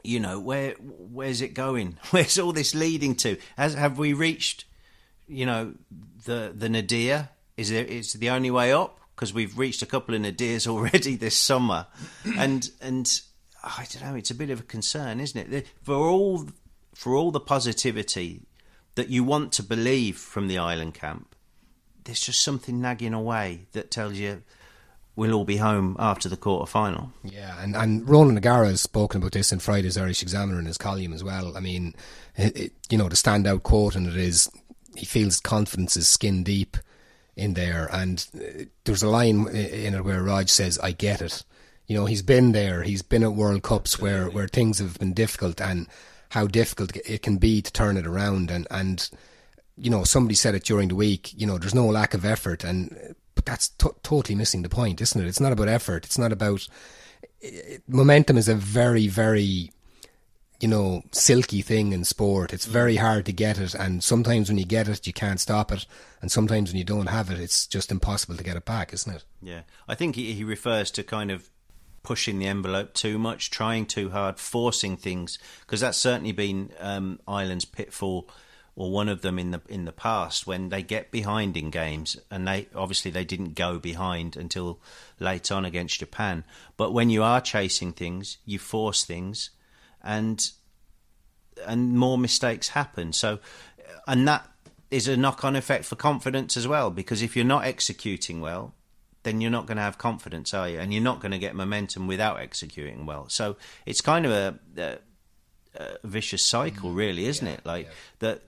you 0.02 0.20
know, 0.20 0.38
where 0.38 0.74
where's 0.80 1.42
it 1.42 1.54
going? 1.54 1.98
Where's 2.10 2.38
all 2.38 2.52
this 2.52 2.74
leading 2.74 3.14
to? 3.16 3.36
Has 3.56 3.74
have 3.74 3.98
we 3.98 4.12
reached, 4.12 4.64
you 5.26 5.44
know, 5.44 5.74
the 6.24 6.52
the 6.54 6.68
nadir? 6.68 7.30
Is 7.56 7.70
it 7.70 7.88
is 7.88 8.12
the 8.12 8.30
only 8.30 8.50
way 8.50 8.72
up? 8.72 9.00
Because 9.14 9.34
we've 9.34 9.58
reached 9.58 9.82
a 9.82 9.86
couple 9.86 10.14
of 10.14 10.20
nadirs 10.22 10.66
already 10.72 11.16
this 11.16 11.36
summer, 11.36 11.86
and 12.38 12.70
and 12.80 13.20
I 13.62 13.86
don't 13.92 14.04
know. 14.04 14.14
It's 14.14 14.30
a 14.30 14.36
bit 14.36 14.50
of 14.50 14.60
a 14.60 14.64
concern, 14.64 15.20
isn't 15.20 15.52
it? 15.52 15.66
For 15.82 15.96
all 15.96 16.46
for 16.94 17.16
all 17.16 17.32
the 17.32 17.40
positivity 17.40 18.42
that 18.94 19.08
you 19.08 19.24
want 19.24 19.52
to 19.52 19.62
believe 19.62 20.16
from 20.16 20.48
the 20.48 20.58
Ireland 20.58 20.94
camp, 20.94 21.34
there's 22.04 22.20
just 22.20 22.42
something 22.42 22.80
nagging 22.80 23.14
away 23.14 23.66
that 23.72 23.90
tells 23.90 24.14
you 24.14 24.42
we'll 25.16 25.32
all 25.32 25.44
be 25.44 25.58
home 25.58 25.96
after 25.98 26.28
the 26.28 26.36
quarter 26.36 26.66
final. 26.66 27.12
Yeah, 27.22 27.62
and, 27.62 27.76
and 27.76 28.08
Ronan 28.08 28.36
O'Gara 28.36 28.68
has 28.68 28.80
spoken 28.80 29.20
about 29.20 29.32
this 29.32 29.52
in 29.52 29.60
Friday's 29.60 29.96
Irish 29.96 30.22
Examiner 30.22 30.58
in 30.58 30.66
his 30.66 30.78
column 30.78 31.12
as 31.12 31.22
well. 31.22 31.56
I 31.56 31.60
mean, 31.60 31.94
it, 32.36 32.56
it, 32.56 32.72
you 32.90 32.98
know, 32.98 33.08
the 33.08 33.14
standout 33.14 33.62
quote 33.62 33.96
in 33.96 34.06
it 34.06 34.16
is 34.16 34.50
he 34.94 35.06
feels 35.06 35.40
confidence 35.40 35.96
is 35.96 36.08
skin 36.08 36.42
deep 36.42 36.76
in 37.36 37.54
there, 37.54 37.88
and 37.92 38.26
uh, 38.36 38.64
there's 38.84 39.02
a 39.02 39.08
line 39.08 39.48
in 39.48 39.94
it 39.94 40.04
where 40.04 40.22
Rog 40.22 40.48
says, 40.48 40.78
"I 40.80 40.92
get 40.92 41.20
it." 41.20 41.44
You 41.86 41.96
know, 41.96 42.06
he's 42.06 42.22
been 42.22 42.52
there. 42.52 42.82
He's 42.82 43.02
been 43.02 43.22
at 43.22 43.34
World 43.34 43.62
Cups 43.62 44.00
where, 44.00 44.30
where 44.30 44.48
things 44.48 44.78
have 44.78 44.98
been 44.98 45.12
difficult, 45.12 45.60
and 45.60 45.86
how 46.34 46.48
difficult 46.48 46.96
it 46.96 47.22
can 47.22 47.36
be 47.36 47.62
to 47.62 47.72
turn 47.72 47.96
it 47.96 48.06
around. 48.06 48.50
And 48.50 48.66
and 48.70 49.08
you 49.76 49.88
know, 49.88 50.02
somebody 50.02 50.34
said 50.34 50.54
it 50.54 50.64
during 50.64 50.88
the 50.88 50.96
week. 50.96 51.32
You 51.36 51.46
know, 51.46 51.58
there's 51.58 51.74
no 51.74 51.86
lack 51.86 52.12
of 52.12 52.24
effort, 52.24 52.64
and 52.64 52.92
uh, 52.92 53.12
but 53.36 53.46
that's 53.46 53.68
t- 53.68 53.88
totally 54.02 54.34
missing 54.34 54.62
the 54.62 54.68
point, 54.68 55.00
isn't 55.00 55.20
it? 55.20 55.28
It's 55.28 55.40
not 55.40 55.52
about 55.52 55.68
effort. 55.68 56.04
It's 56.04 56.18
not 56.18 56.32
about 56.32 56.66
it, 57.40 57.82
momentum. 57.88 58.36
Is 58.36 58.48
a 58.48 58.56
very 58.56 59.06
very 59.06 59.70
you 60.60 60.66
know 60.66 61.02
silky 61.12 61.62
thing 61.62 61.92
in 61.92 62.02
sport. 62.02 62.52
It's 62.52 62.66
very 62.66 62.96
hard 62.96 63.26
to 63.26 63.32
get 63.32 63.58
it, 63.58 63.74
and 63.74 64.02
sometimes 64.02 64.48
when 64.48 64.58
you 64.58 64.66
get 64.66 64.88
it, 64.88 65.06
you 65.06 65.12
can't 65.12 65.38
stop 65.38 65.70
it, 65.70 65.86
and 66.20 66.32
sometimes 66.32 66.70
when 66.70 66.78
you 66.78 66.84
don't 66.84 67.06
have 67.06 67.30
it, 67.30 67.38
it's 67.38 67.68
just 67.68 67.92
impossible 67.92 68.36
to 68.36 68.44
get 68.44 68.56
it 68.56 68.64
back, 68.64 68.92
isn't 68.92 69.14
it? 69.14 69.24
Yeah, 69.40 69.62
I 69.86 69.94
think 69.94 70.16
he, 70.16 70.32
he 70.32 70.42
refers 70.42 70.90
to 70.92 71.04
kind 71.04 71.30
of 71.30 71.48
pushing 72.04 72.38
the 72.38 72.46
envelope 72.46 72.94
too 72.94 73.18
much, 73.18 73.50
trying 73.50 73.86
too 73.86 74.10
hard, 74.10 74.38
forcing 74.38 74.96
things, 74.96 75.38
because 75.62 75.80
that's 75.80 75.98
certainly 75.98 76.30
been 76.30 76.70
um, 76.78 77.18
Ireland's 77.26 77.64
pitfall 77.64 78.28
or 78.76 78.90
one 78.90 79.08
of 79.08 79.22
them 79.22 79.38
in 79.38 79.50
the 79.52 79.60
in 79.68 79.84
the 79.84 79.92
past 79.92 80.46
when 80.46 80.68
they 80.68 80.82
get 80.82 81.10
behind 81.10 81.56
in 81.56 81.70
games 81.70 82.16
and 82.30 82.46
they 82.46 82.66
obviously 82.74 83.10
they 83.10 83.24
didn't 83.24 83.54
go 83.54 83.78
behind 83.78 84.36
until 84.36 84.80
late 85.20 85.50
on 85.52 85.64
against 85.64 86.00
Japan. 86.00 86.44
But 86.76 86.92
when 86.92 87.10
you 87.10 87.22
are 87.22 87.40
chasing 87.40 87.92
things 87.92 88.38
you 88.44 88.58
force 88.58 89.04
things 89.04 89.50
and 90.02 90.50
and 91.64 91.96
more 91.96 92.18
mistakes 92.18 92.68
happen. 92.70 93.12
So 93.12 93.38
and 94.08 94.26
that 94.26 94.48
is 94.90 95.06
a 95.06 95.16
knock 95.16 95.44
on 95.44 95.56
effect 95.56 95.84
for 95.84 95.96
confidence 95.96 96.56
as 96.56 96.66
well 96.66 96.90
because 96.90 97.22
if 97.22 97.36
you're 97.36 97.44
not 97.44 97.64
executing 97.64 98.40
well 98.40 98.74
then 99.24 99.40
you're 99.40 99.50
not 99.50 99.66
going 99.66 99.76
to 99.76 99.82
have 99.82 99.98
confidence 99.98 100.54
are 100.54 100.68
you? 100.68 100.78
And 100.78 100.92
you're 100.92 101.02
not 101.02 101.20
going 101.20 101.32
to 101.32 101.38
get 101.38 101.54
momentum 101.54 102.06
without 102.06 102.40
executing 102.40 103.06
well. 103.06 103.28
So 103.28 103.56
it's 103.84 104.00
kind 104.00 104.24
of 104.26 104.32
a, 104.32 104.58
a 104.76 104.98
a 105.76 105.98
vicious 106.04 106.42
cycle, 106.42 106.92
really, 106.92 107.26
isn't 107.26 107.46
yeah, 107.46 107.54
it? 107.54 107.66
Like 107.66 107.86
yeah. 107.86 107.92
that 108.20 108.42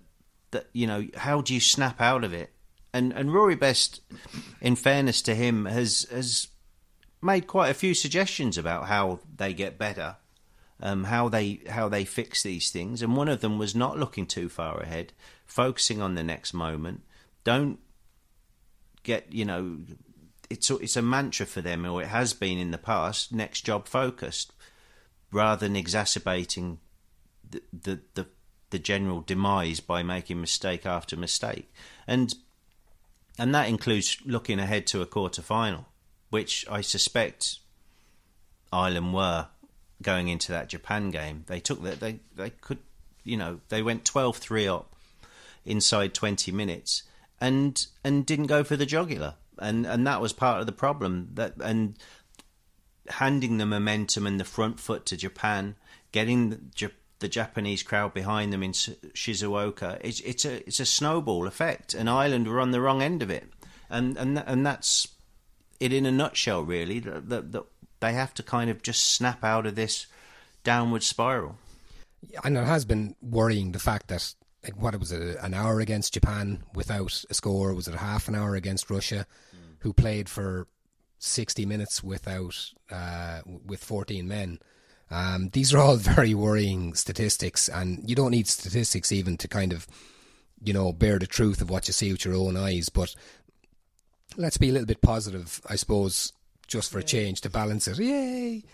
that 0.53 0.67
you 0.73 0.87
know 0.87 1.07
how 1.17 1.41
do 1.41 1.53
you 1.53 1.61
snap 1.61 2.01
out 2.01 2.23
of 2.23 2.33
it? 2.33 2.53
And 2.93 3.13
and 3.13 3.35
Rory 3.35 3.57
Best 3.57 4.01
in 4.61 4.77
fairness 4.77 5.21
to 5.23 5.35
him 5.35 5.67
has 5.67 6.07
has 6.11 6.49
made 7.21 7.49
quite 7.49 7.71
a 7.71 7.75
few 7.75 7.95
suggestions 7.95 8.57
about 8.57 8.87
how 8.87 9.19
they 9.37 9.53
get 9.53 9.77
better 9.79 10.17
um, 10.81 11.05
how 11.05 11.29
they 11.29 11.61
how 11.69 11.89
they 11.89 12.05
fix 12.05 12.43
these 12.43 12.71
things. 12.71 13.03
And 13.03 13.17
one 13.17 13.29
of 13.29 13.41
them 13.41 13.59
was 13.59 13.75
not 13.75 13.99
looking 13.99 14.27
too 14.27 14.49
far 14.49 14.81
ahead 14.81 15.13
focusing 15.45 16.03
on 16.03 16.15
the 16.15 16.23
next 16.23 16.53
moment. 16.53 17.03
Don't 17.45 17.79
get 19.03 19.33
you 19.33 19.45
know 19.45 19.79
it's 20.51 20.71
a, 20.71 20.77
it's 20.79 20.97
a 20.97 21.03
mantra 21.03 21.47
for 21.47 21.61
them 21.61 21.87
or 21.87 22.03
it 22.03 22.09
has 22.09 22.33
been 22.33 22.59
in 22.59 22.71
the 22.71 22.79
past 22.79 23.33
next 23.33 23.63
job 23.63 23.89
focused 23.89 24.53
rather 25.33 25.67
than 25.67 25.77
exacerbating 25.77 26.79
the 27.51 27.63
the, 27.73 28.01
the 28.15 28.27
the 28.71 28.79
general 28.79 29.21
demise 29.21 29.81
by 29.81 30.03
making 30.03 30.41
mistake 30.41 30.85
after 30.85 31.17
mistake, 31.17 31.73
and 32.07 32.35
and 33.39 33.55
that 33.55 33.69
includes 33.69 34.19
looking 34.25 34.59
ahead 34.59 34.87
to 34.89 35.03
a 35.03 35.07
quarter 35.07 35.43
final, 35.43 35.87
which 36.31 36.67
I 36.71 36.81
suspect 36.81 37.59
Ireland 38.73 39.15
were 39.15 39.49
going 40.03 40.29
into 40.29 40.53
that 40.53 40.69
Japan 40.69 41.11
game. 41.11 41.45
They 41.47 41.61
took 41.61 41.83
that 41.83 42.01
they 42.01 42.21
they 42.35 42.51
could 42.51 42.79
you 43.25 43.37
know 43.37 43.61
they 43.69 43.83
went 43.83 44.05
12-3 44.05 44.73
up 44.73 44.95
inside 45.65 46.15
twenty 46.15 46.53
minutes 46.53 47.03
and 47.41 47.87
and 48.03 48.27
didn't 48.27 48.47
go 48.47 48.65
for 48.65 48.77
the 48.77 48.87
jugular, 48.87 49.35
and 49.59 49.87
and 49.87 50.07
that 50.07 50.21
was 50.21 50.33
part 50.33 50.61
of 50.61 50.67
the 50.67 50.73
problem 50.73 51.31
that 51.35 51.55
and 51.63 51.97
handing 53.09 53.59
the 53.59 53.67
momentum 53.67 54.27
and 54.27 54.41
the 54.41 54.45
front 54.45 54.81
foot 54.81 55.07
to 55.07 55.17
Japan, 55.17 55.77
getting 56.13 56.51
the, 56.51 56.91
the 57.19 57.29
Japanese 57.29 57.83
crowd 57.83 58.13
behind 58.13 58.53
them 58.53 58.63
in 58.63 58.73
Shizuoka, 58.73 59.99
it's, 60.03 60.21
it's 60.21 60.45
a 60.45 60.67
it's 60.67 60.81
a 60.81 60.87
snowball 60.87 61.47
effect, 61.47 61.95
and 61.95 62.11
Ireland 62.11 62.49
were 62.49 62.61
on 62.61 62.73
the 62.73 62.81
wrong 62.81 63.03
end 63.03 63.23
of 63.23 63.31
it, 63.31 63.51
and 63.89 64.17
and 64.17 64.39
and 64.39 64.67
that's 64.67 65.09
it 65.81 65.93
in 65.93 66.07
a 66.07 66.13
nutshell, 66.13 66.63
really. 66.63 67.01
That, 67.01 67.29
that, 67.29 67.53
that 67.53 67.65
they 68.01 68.13
have 68.13 68.35
to 68.35 68.43
kind 68.43 68.71
of 68.71 68.83
just 68.83 69.05
snap 69.05 69.43
out 69.45 69.67
of 69.67 69.75
this 69.75 70.07
downward 70.65 71.03
spiral. 71.03 71.57
And 72.45 72.57
it 72.57 72.65
has 72.65 72.85
been 72.85 73.15
worrying 73.23 73.73
the 73.73 73.79
fact 73.79 74.09
that 74.09 74.35
like 74.67 74.81
what 74.81 74.95
it 74.95 75.01
was 75.01 75.13
a, 75.13 75.43
an 75.43 75.55
hour 75.55 75.81
against 75.81 76.15
Japan 76.15 76.63
without 76.75 77.25
a 77.31 77.35
score, 77.35 77.73
was 77.75 77.89
it 77.89 77.95
a 77.95 77.99
half 77.99 78.29
an 78.29 78.35
hour 78.35 78.55
against 78.55 78.91
Russia, 78.91 79.27
mm. 79.55 79.77
who 79.81 79.93
played 79.93 80.29
for 80.29 80.67
sixty 81.19 81.65
minutes 81.65 82.03
without 82.03 82.73
uh, 82.91 83.41
with 83.65 83.83
fourteen 83.83 84.29
men 84.29 84.59
um, 85.11 85.51
these 85.51 85.73
are 85.73 85.79
all 85.79 85.97
very 85.97 86.35
worrying 86.35 86.95
statistics, 86.95 87.69
and 87.69 88.09
you 88.09 88.17
don't 88.17 88.31
need 88.31 88.49
statistics 88.49 89.13
even 89.13 89.37
to 89.39 89.49
kind 89.49 89.73
of, 89.73 89.87
you 90.63 90.73
know, 90.73 90.93
bear 90.93 91.19
the 91.19 91.27
truth 91.27 91.61
of 91.61 91.71
what 91.71 91.89
you 91.89 91.93
see 91.93 92.13
with 92.13 92.25
your 92.25 92.35
own 92.35 92.57
eyes. 92.57 92.89
But 92.89 93.15
let's 94.37 94.57
be 94.57 94.71
a 94.71 94.73
little 94.73 94.87
bit 94.87 95.03
positive, 95.03 95.61
I 95.69 95.77
suppose, 95.77 96.33
just 96.67 96.91
for 96.91 96.99
a 96.99 97.05
change 97.05 97.41
to 97.43 97.51
balance 97.51 97.87
it. 97.87 97.99
Yay! 97.99 98.65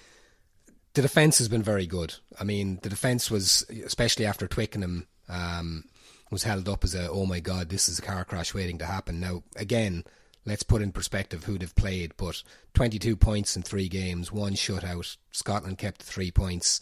The 0.95 1.03
defence 1.03 1.39
has 1.39 1.49
been 1.49 1.63
very 1.63 1.87
good. 1.87 2.15
I 2.39 2.45
mean, 2.45 2.79
the 2.83 2.91
defence 2.91 3.31
was, 3.31 3.65
especially 3.85 4.27
after 4.27 4.47
Twickenham, 4.47 5.07
um, 5.29 5.85
was 6.31 6.43
held 6.43 6.69
up 6.69 6.85
as 6.85 6.95
a, 6.95 7.11
oh 7.11 7.27
my 7.27 7.41
god, 7.41 7.69
this 7.69 7.89
is 7.89 7.99
a 7.99 8.03
car 8.03 8.25
crash 8.25 8.55
waiting 8.55 8.79
to 8.79 8.87
happen. 8.87 9.21
Now, 9.21 9.43
again, 9.57 10.05
let's 10.45 10.63
put 10.63 10.83
in 10.83 10.93
perspective 10.93 11.45
who 11.45 11.59
they've 11.59 11.75
played. 11.75 12.13
But 12.17 12.43
22 12.75 13.17
points 13.17 13.57
in 13.57 13.63
three 13.63 13.89
games, 13.89 14.33
one 14.33 14.55
shutout. 14.55 15.17
Scotland 15.31 15.79
kept 15.79 16.03
three 16.03 16.31
points. 16.31 16.81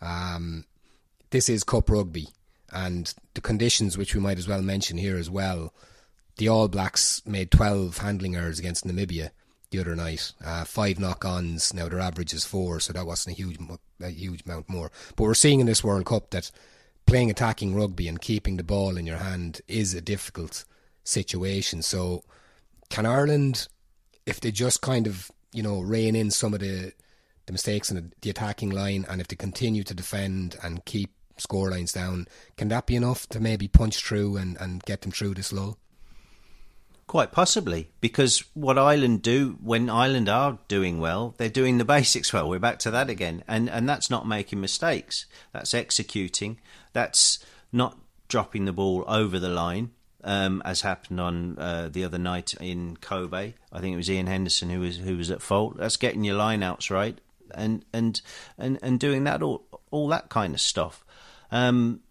Um, 0.00 0.64
this 1.30 1.48
is 1.48 1.64
Cup 1.64 1.90
rugby, 1.90 2.28
and 2.72 3.12
the 3.34 3.40
conditions, 3.40 3.96
which 3.96 4.14
we 4.14 4.20
might 4.20 4.38
as 4.38 4.48
well 4.48 4.62
mention 4.62 4.98
here 4.98 5.16
as 5.16 5.30
well. 5.30 5.72
The 6.36 6.48
All 6.48 6.68
Blacks 6.68 7.22
made 7.26 7.50
12 7.50 7.98
handling 7.98 8.36
errors 8.36 8.58
against 8.58 8.86
Namibia 8.86 9.30
the 9.70 9.78
other 9.78 9.94
night. 9.94 10.32
Uh, 10.44 10.64
five 10.64 10.98
knock-ons. 10.98 11.72
Now 11.74 11.88
their 11.88 12.00
average 12.00 12.32
is 12.32 12.44
four, 12.44 12.80
so 12.80 12.92
that 12.92 13.06
wasn't 13.06 13.36
a 13.36 13.42
huge, 13.42 13.58
a 14.00 14.08
huge 14.08 14.44
amount 14.44 14.68
more. 14.68 14.90
But 15.16 15.24
we're 15.24 15.34
seeing 15.34 15.60
in 15.60 15.66
this 15.66 15.84
World 15.84 16.06
Cup 16.06 16.30
that 16.30 16.50
playing 17.10 17.28
attacking 17.28 17.74
rugby 17.74 18.06
and 18.06 18.20
keeping 18.20 18.56
the 18.56 18.62
ball 18.62 18.96
in 18.96 19.04
your 19.04 19.16
hand 19.16 19.60
is 19.66 19.94
a 19.94 20.00
difficult 20.00 20.64
situation. 21.02 21.82
So 21.82 22.22
can 22.88 23.04
Ireland, 23.04 23.66
if 24.26 24.40
they 24.40 24.52
just 24.52 24.80
kind 24.80 25.08
of 25.08 25.28
you 25.52 25.60
know 25.60 25.80
rein 25.80 26.14
in 26.14 26.30
some 26.30 26.54
of 26.54 26.60
the 26.60 26.92
the 27.46 27.52
mistakes 27.52 27.90
in 27.90 28.12
the, 28.20 28.30
attacking 28.30 28.70
line, 28.70 29.04
and 29.10 29.20
if 29.20 29.26
they 29.26 29.34
continue 29.34 29.82
to 29.82 29.92
defend 29.92 30.56
and 30.62 30.84
keep 30.84 31.10
score 31.36 31.72
lines 31.72 31.92
down, 31.92 32.28
can 32.56 32.68
that 32.68 32.86
be 32.86 32.94
enough 32.94 33.28
to 33.30 33.40
maybe 33.40 33.66
punch 33.66 34.04
through 34.04 34.36
and, 34.36 34.56
and 34.60 34.84
get 34.84 35.00
them 35.00 35.10
through 35.10 35.34
this 35.34 35.52
lull? 35.52 35.79
Quite 37.10 37.32
possibly, 37.32 37.90
because 38.00 38.44
what 38.54 38.78
Ireland 38.78 39.22
do 39.22 39.58
when 39.60 39.90
Ireland 39.90 40.28
are 40.28 40.60
doing 40.68 41.00
well, 41.00 41.34
they're 41.38 41.48
doing 41.48 41.78
the 41.78 41.84
basics 41.96 42.32
well. 42.32 42.48
We're 42.48 42.60
back 42.60 42.78
to 42.78 42.90
that 42.92 43.10
again, 43.10 43.42
and 43.48 43.68
and 43.68 43.88
that's 43.88 44.10
not 44.10 44.28
making 44.28 44.60
mistakes. 44.60 45.26
That's 45.52 45.74
executing. 45.74 46.60
That's 46.92 47.40
not 47.72 47.98
dropping 48.28 48.64
the 48.64 48.72
ball 48.72 49.02
over 49.08 49.40
the 49.40 49.48
line, 49.48 49.90
um, 50.22 50.62
as 50.64 50.82
happened 50.82 51.18
on 51.18 51.58
uh, 51.58 51.88
the 51.90 52.04
other 52.04 52.16
night 52.16 52.54
in 52.60 52.96
Kobe. 52.98 53.54
I 53.72 53.80
think 53.80 53.94
it 53.94 53.96
was 53.96 54.08
Iain 54.08 54.28
Henderson 54.28 54.70
who 54.70 54.78
was 54.78 54.98
who 54.98 55.16
was 55.16 55.32
at 55.32 55.42
fault. 55.42 55.78
That's 55.78 55.96
getting 55.96 56.22
your 56.22 56.38
lineouts 56.38 56.92
right, 56.92 57.20
and 57.52 57.84
and 57.92 58.22
and 58.56 58.78
and 58.82 59.00
doing 59.00 59.24
that 59.24 59.42
all 59.42 59.66
all 59.90 60.06
that 60.10 60.28
kind 60.28 60.54
of 60.54 60.60
stuff. 60.60 61.04
Um, 61.50 62.02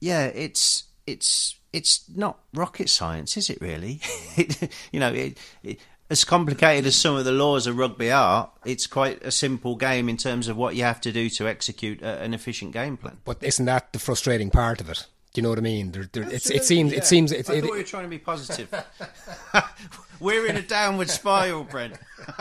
yeah, 0.00 0.24
it's 0.24 0.84
it's 1.06 1.56
it's 1.72 2.04
not 2.14 2.38
rocket 2.52 2.88
science, 2.88 3.36
is 3.36 3.50
it? 3.50 3.60
Really? 3.60 4.00
it, 4.36 4.70
you 4.92 5.00
know, 5.00 5.12
it, 5.12 5.38
it, 5.62 5.78
as 6.10 6.24
complicated 6.24 6.86
as 6.86 6.94
some 6.94 7.16
of 7.16 7.24
the 7.24 7.32
laws 7.32 7.66
of 7.66 7.78
rugby 7.78 8.10
are, 8.10 8.50
it's 8.64 8.86
quite 8.86 9.24
a 9.24 9.30
simple 9.30 9.76
game 9.76 10.08
in 10.08 10.16
terms 10.16 10.48
of 10.48 10.56
what 10.56 10.76
you 10.76 10.82
have 10.82 11.00
to 11.00 11.12
do 11.12 11.30
to 11.30 11.48
execute 11.48 12.02
a, 12.02 12.20
an 12.20 12.34
efficient 12.34 12.72
game 12.72 12.96
plan. 12.96 13.18
But 13.24 13.38
isn't 13.40 13.64
that 13.64 13.92
the 13.92 13.98
frustrating 13.98 14.50
part 14.50 14.80
of 14.80 14.90
it? 14.90 15.06
Do 15.32 15.40
you 15.40 15.42
know 15.44 15.48
what 15.48 15.58
I 15.58 15.62
mean? 15.62 15.94
It 16.14 16.42
seems. 16.42 16.92
Yeah. 16.92 16.98
It 16.98 17.06
seems. 17.06 17.32
It, 17.32 17.48
I 17.48 17.62
thought 17.62 17.70
we 17.70 17.78
were 17.78 17.82
trying 17.82 18.04
to 18.04 18.10
be 18.10 18.18
positive. 18.18 18.68
we're 20.20 20.46
in 20.46 20.56
a 20.56 20.62
downward 20.62 21.08
spiral, 21.08 21.64
Brent. 21.64 21.94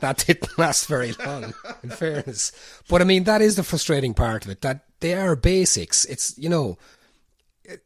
that 0.00 0.24
didn't 0.26 0.58
last 0.58 0.86
very 0.86 1.12
long, 1.12 1.52
in 1.82 1.90
fairness. 1.90 2.52
But 2.88 3.02
I 3.02 3.04
mean, 3.04 3.24
that 3.24 3.42
is 3.42 3.56
the 3.56 3.62
frustrating 3.62 4.14
part 4.14 4.46
of 4.46 4.50
it. 4.50 4.62
That 4.62 4.86
they 5.00 5.12
are 5.12 5.36
basics. 5.36 6.06
It's 6.06 6.38
you 6.38 6.48
know, 6.48 6.78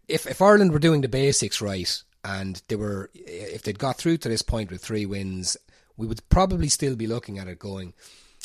if 0.08 0.26
if 0.26 0.42
Ireland 0.42 0.72
were 0.72 0.78
doing 0.78 1.00
the 1.00 1.08
basics 1.08 1.60
right 1.60 2.02
and 2.24 2.60
they 2.68 2.76
were, 2.76 3.10
if 3.14 3.62
they'd 3.62 3.78
got 3.78 3.96
through 3.96 4.18
to 4.18 4.28
this 4.28 4.42
point 4.42 4.70
with 4.70 4.82
three 4.82 5.06
wins, 5.06 5.56
we 5.96 6.06
would 6.06 6.28
probably 6.28 6.68
still 6.68 6.96
be 6.96 7.06
looking 7.06 7.38
at 7.38 7.48
it 7.48 7.58
going. 7.58 7.94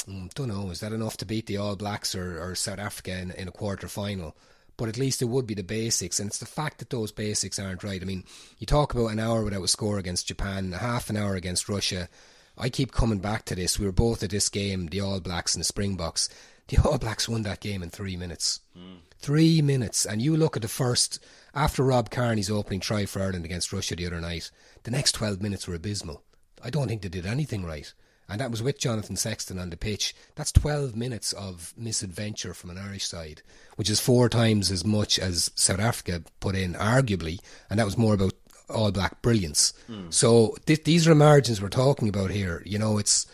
Mm, 0.07 0.33
don't 0.33 0.47
know, 0.47 0.69
is 0.69 0.79
that 0.79 0.93
enough 0.93 1.17
to 1.17 1.25
beat 1.25 1.47
the 1.47 1.57
All 1.57 1.75
Blacks 1.75 2.15
or, 2.15 2.41
or 2.41 2.55
South 2.55 2.79
Africa 2.79 3.17
in, 3.17 3.31
in 3.31 3.47
a 3.47 3.51
quarter 3.51 3.87
final? 3.87 4.35
but 4.81 4.89
at 4.89 4.97
least 4.97 5.21
it 5.21 5.25
would 5.25 5.45
be 5.45 5.53
the 5.53 5.61
basics. 5.61 6.19
And 6.19 6.27
it's 6.27 6.39
the 6.39 6.47
fact 6.47 6.79
that 6.79 6.89
those 6.89 7.11
basics 7.11 7.59
aren't 7.59 7.83
right. 7.83 8.01
I 8.01 8.05
mean, 8.05 8.23
you 8.57 8.65
talk 8.65 8.95
about 8.95 9.11
an 9.11 9.19
hour 9.19 9.43
without 9.43 9.63
a 9.63 9.67
score 9.67 9.99
against 9.99 10.27
Japan, 10.27 10.73
a 10.73 10.79
half 10.79 11.07
an 11.11 11.17
hour 11.17 11.35
against 11.35 11.69
Russia. 11.69 12.09
I 12.57 12.69
keep 12.69 12.91
coming 12.91 13.19
back 13.19 13.45
to 13.45 13.55
this. 13.55 13.77
We 13.77 13.85
were 13.85 13.91
both 13.91 14.23
at 14.23 14.31
this 14.31 14.49
game, 14.49 14.87
the 14.87 15.01
All 15.01 15.19
Blacks 15.19 15.53
and 15.53 15.59
the 15.59 15.65
Springboks. 15.65 16.29
The 16.71 16.87
All 16.87 16.97
Blacks 16.97 17.27
won 17.27 17.41
that 17.41 17.59
game 17.59 17.83
in 17.83 17.89
three 17.89 18.15
minutes. 18.15 18.61
Mm. 18.77 18.99
Three 19.19 19.61
minutes. 19.61 20.05
And 20.05 20.21
you 20.21 20.37
look 20.37 20.55
at 20.55 20.61
the 20.61 20.69
first, 20.69 21.19
after 21.53 21.83
Rob 21.83 22.09
Kearney's 22.09 22.49
opening 22.49 22.79
try 22.79 23.05
for 23.05 23.21
Ireland 23.21 23.43
against 23.43 23.73
Russia 23.73 23.95
the 23.95 24.07
other 24.07 24.21
night, 24.21 24.51
the 24.83 24.91
next 24.91 25.11
12 25.11 25.41
minutes 25.41 25.67
were 25.67 25.75
abysmal. 25.75 26.23
I 26.63 26.69
don't 26.69 26.87
think 26.87 27.01
they 27.01 27.09
did 27.09 27.25
anything 27.25 27.65
right 27.65 27.93
and 28.31 28.39
that 28.39 28.49
was 28.49 28.63
with 28.63 28.79
Jonathan 28.79 29.17
Sexton 29.17 29.59
on 29.59 29.71
the 29.71 29.77
pitch. 29.77 30.15
That's 30.35 30.53
12 30.53 30.95
minutes 30.95 31.33
of 31.33 31.73
misadventure 31.75 32.53
from 32.53 32.69
an 32.69 32.77
Irish 32.77 33.05
side, 33.05 33.41
which 33.75 33.89
is 33.89 33.99
four 33.99 34.29
times 34.29 34.71
as 34.71 34.85
much 34.85 35.19
as 35.19 35.51
South 35.55 35.79
Africa 35.79 36.23
put 36.39 36.55
in, 36.55 36.73
arguably, 36.73 37.39
and 37.69 37.77
that 37.77 37.85
was 37.85 37.97
more 37.97 38.13
about 38.13 38.33
all 38.69 38.89
black 38.93 39.21
brilliance. 39.21 39.73
Mm. 39.89 40.13
So 40.13 40.55
th- 40.65 40.85
these 40.85 41.09
are 41.09 41.15
margins 41.15 41.61
we're 41.61 41.67
talking 41.67 42.07
about 42.07 42.31
here. 42.31 42.63
You 42.65 42.79
know, 42.79 42.97
it's 42.97 43.27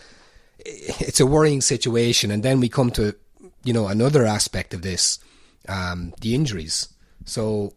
it's 0.66 1.20
a 1.20 1.28
worrying 1.28 1.62
situation, 1.62 2.32
and 2.32 2.42
then 2.42 2.60
we 2.60 2.68
come 2.68 2.90
to 2.92 3.14
you 3.64 3.74
know 3.74 3.88
another 3.88 4.26
aspect 4.26 4.74
of 4.74 4.82
this, 4.82 5.20
um, 5.68 6.14
the 6.22 6.36
injuries. 6.36 6.90
So 7.26 7.74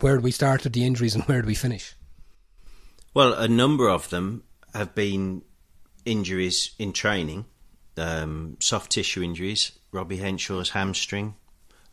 where 0.00 0.16
do 0.16 0.22
we 0.22 0.30
start 0.30 0.64
with 0.64 0.72
the 0.72 0.84
injuries, 0.84 1.14
and 1.14 1.24
where 1.26 1.42
do 1.42 1.46
we 1.46 1.54
finish? 1.54 1.94
Well, 3.12 3.32
a 3.34 3.48
number 3.48 3.88
of 3.88 4.10
them 4.10 4.42
have 4.74 4.94
been 4.94 5.42
injuries 6.04 6.74
in 6.78 6.92
training, 6.92 7.44
um, 7.96 8.56
soft 8.60 8.92
tissue 8.92 9.22
injuries. 9.22 9.72
Robbie 9.92 10.18
Henshaw's 10.18 10.70
hamstring. 10.70 11.36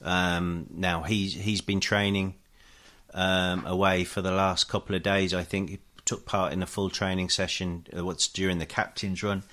Um, 0.01 0.67
now 0.71 1.03
he's 1.03 1.35
he's 1.35 1.61
been 1.61 1.79
training 1.79 2.35
um, 3.13 3.65
away 3.65 4.03
for 4.03 4.21
the 4.21 4.31
last 4.31 4.67
couple 4.67 4.95
of 4.95 5.03
days. 5.03 5.33
I 5.33 5.43
think 5.43 5.69
he 5.69 5.79
took 6.05 6.25
part 6.25 6.53
in 6.53 6.63
a 6.63 6.67
full 6.67 6.89
training 6.89 7.29
session. 7.29 7.85
Uh, 7.95 8.03
what's 8.03 8.27
during 8.27 8.57
the 8.57 8.65
captain's 8.65 9.21
run. 9.21 9.43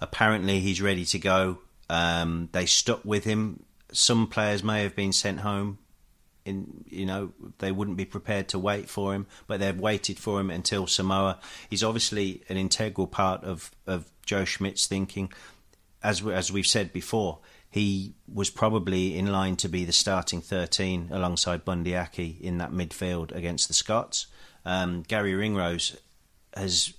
Apparently 0.00 0.60
he's 0.60 0.80
ready 0.80 1.04
to 1.06 1.18
go. 1.18 1.58
Um, 1.88 2.48
they 2.52 2.66
stuck 2.66 3.04
with 3.04 3.24
him. 3.24 3.64
Some 3.92 4.26
players 4.26 4.62
may 4.62 4.82
have 4.82 4.94
been 4.94 5.12
sent 5.12 5.40
home 5.40 5.78
in 6.48 6.84
you 6.88 7.04
know 7.04 7.32
they 7.58 7.70
wouldn't 7.70 7.96
be 7.96 8.04
prepared 8.04 8.48
to 8.48 8.58
wait 8.58 8.88
for 8.88 9.14
him, 9.14 9.26
but 9.46 9.60
they've 9.60 9.78
waited 9.78 10.18
for 10.18 10.40
him 10.40 10.50
until 10.50 10.86
Samoa. 10.86 11.38
He's 11.68 11.84
obviously 11.84 12.42
an 12.48 12.56
integral 12.56 13.06
part 13.06 13.44
of 13.44 13.70
of 13.86 14.10
Joe 14.24 14.44
Schmidt's 14.44 14.86
thinking, 14.86 15.30
as 16.02 16.22
we, 16.22 16.32
as 16.32 16.50
we've 16.50 16.66
said 16.66 16.92
before. 16.92 17.38
He 17.70 18.14
was 18.32 18.48
probably 18.48 19.16
in 19.18 19.26
line 19.26 19.56
to 19.56 19.68
be 19.68 19.84
the 19.84 19.92
starting 19.92 20.40
13 20.40 21.10
alongside 21.12 21.66
Bundee 21.66 21.96
Aki 21.96 22.38
in 22.40 22.56
that 22.58 22.72
midfield 22.72 23.30
against 23.30 23.68
the 23.68 23.74
Scots. 23.74 24.26
Um, 24.64 25.02
Garry 25.02 25.34
Ringrose 25.34 25.94
has 26.54 26.94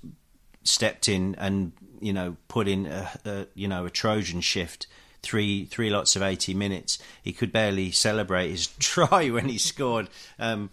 stepped 0.64 1.10
in 1.10 1.34
and 1.40 1.72
you 2.00 2.14
know 2.14 2.36
put 2.48 2.68
in 2.68 2.86
a, 2.86 3.10
a 3.26 3.48
you 3.54 3.68
know 3.68 3.86
a 3.86 3.90
Trojan 3.90 4.42
shift 4.42 4.88
three 5.22 5.66
three 5.66 5.90
lots 5.90 6.16
of 6.16 6.22
80 6.22 6.54
minutes. 6.54 7.00
He 7.22 7.34
could 7.34 7.52
barely 7.52 7.92
celebrate 7.92 8.50
his 8.50 8.68
try 8.80 9.30
when 9.30 9.50
he 9.50 9.58
scored. 9.58 10.10
Um, 10.38 10.70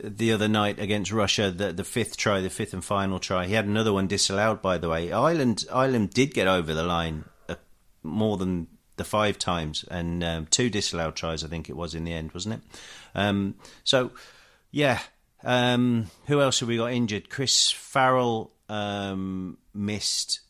the 0.00 0.32
other 0.32 0.46
night 0.46 0.78
against 0.78 1.12
Russia, 1.12 1.50
the 1.50 1.72
the 1.72 1.84
fifth 1.84 2.16
try, 2.16 2.40
the 2.40 2.50
fifth 2.50 2.72
and 2.72 2.84
final 2.84 3.18
try. 3.18 3.46
He 3.46 3.54
had 3.54 3.66
another 3.66 3.92
one 3.92 4.06
disallowed, 4.06 4.62
by 4.62 4.78
the 4.78 4.88
way. 4.88 5.12
Ireland 5.12 5.64
Ireland 5.72 6.10
did 6.10 6.34
get 6.34 6.46
over 6.46 6.72
the 6.72 6.84
line 6.84 7.24
uh, 7.48 7.56
more 8.02 8.36
than 8.36 8.68
the 8.96 9.04
five 9.04 9.38
times, 9.38 9.84
and 9.90 10.22
um, 10.22 10.46
two 10.46 10.70
disallowed 10.70 11.16
tries. 11.16 11.42
I 11.42 11.48
think 11.48 11.68
it 11.68 11.76
was 11.76 11.94
in 11.94 12.04
the 12.04 12.12
end, 12.12 12.32
wasn't 12.32 12.56
it? 12.56 12.80
Um, 13.14 13.54
so, 13.84 14.12
yeah. 14.70 15.00
Um, 15.44 16.06
who 16.26 16.40
else 16.40 16.60
have 16.60 16.68
we 16.68 16.76
got 16.76 16.92
injured? 16.92 17.30
Chris 17.30 17.70
Farrell 17.70 18.50
um, 18.68 19.56
missed 19.72 20.40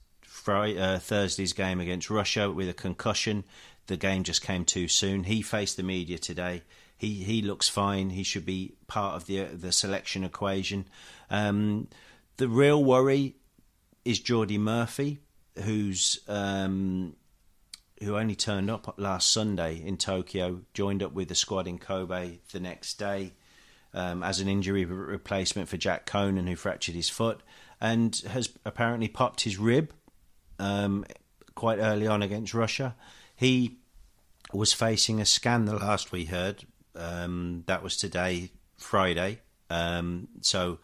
Friday, 0.49 0.79
uh, 0.79 0.99
Thursday's 0.99 1.53
game 1.53 1.79
against 1.79 2.09
Russia 2.09 2.51
with 2.51 2.71
a 2.71 2.73
concussion. 2.73 3.45
The 3.87 3.99
game 3.99 4.25
just 4.25 4.41
came 4.41 4.65
too 4.65 4.89
soon. 4.89 5.25
He 5.25 5.43
faced 5.43 5.77
the 5.77 5.83
media 5.83 6.17
today. 6.17 6.63
He 6.97 7.23
he 7.23 7.43
looks 7.43 7.69
fine. 7.69 8.09
He 8.09 8.23
should 8.23 8.47
be 8.47 8.73
part 8.87 9.15
of 9.15 9.27
the 9.27 9.45
the 9.45 9.73
selection 9.73 10.25
equation. 10.25 10.87
Um, 11.29 11.89
the 12.39 12.49
real 12.49 12.83
worry 12.83 13.37
is 14.07 14.21
Jordi 14.21 14.59
Murphy, 14.59 15.19
who's 15.65 16.21
um, 16.29 17.15
who 18.03 18.17
only 18.17 18.35
turned 18.35 18.71
up 18.71 18.95
last 18.97 19.31
Sunday 19.31 19.83
in 19.85 19.99
Tokyo, 19.99 20.63
joined 20.73 21.03
up 21.03 21.13
with 21.13 21.29
the 21.29 21.35
squad 21.35 21.69
in 21.69 21.79
Kobe 21.79 22.39
the 22.53 22.61
next 22.61 22.95
day 22.95 23.35
um, 23.93 24.23
as 24.23 24.41
an 24.41 24.49
injury 24.49 24.87
replacement 24.87 25.69
for 25.69 25.77
Jack 25.77 26.07
Conan, 26.07 26.47
who 26.47 26.57
fractured 26.57 26.95
his 26.95 27.11
foot, 27.11 27.43
and 27.83 28.17
has 28.31 28.49
apparently 28.65 29.09
popped 29.09 29.43
his 29.43 29.59
rib 29.59 29.93
um, 30.59 31.05
quite 31.55 31.79
early 31.79 32.07
on 32.07 32.23
against 32.23 32.55
Russia. 32.55 32.95
He 33.37 33.79
was 34.53 34.73
facing 34.73 35.21
a 35.21 35.27
scan 35.27 35.65
the 35.65 35.77
last 35.77 36.13
we 36.13 36.27
heard. 36.27 36.65
Um, 36.95 37.65
that 37.67 37.83
was 37.83 37.97
today, 37.97 38.51
Friday. 38.77 39.41
Um, 39.71 40.29
so 40.41 40.79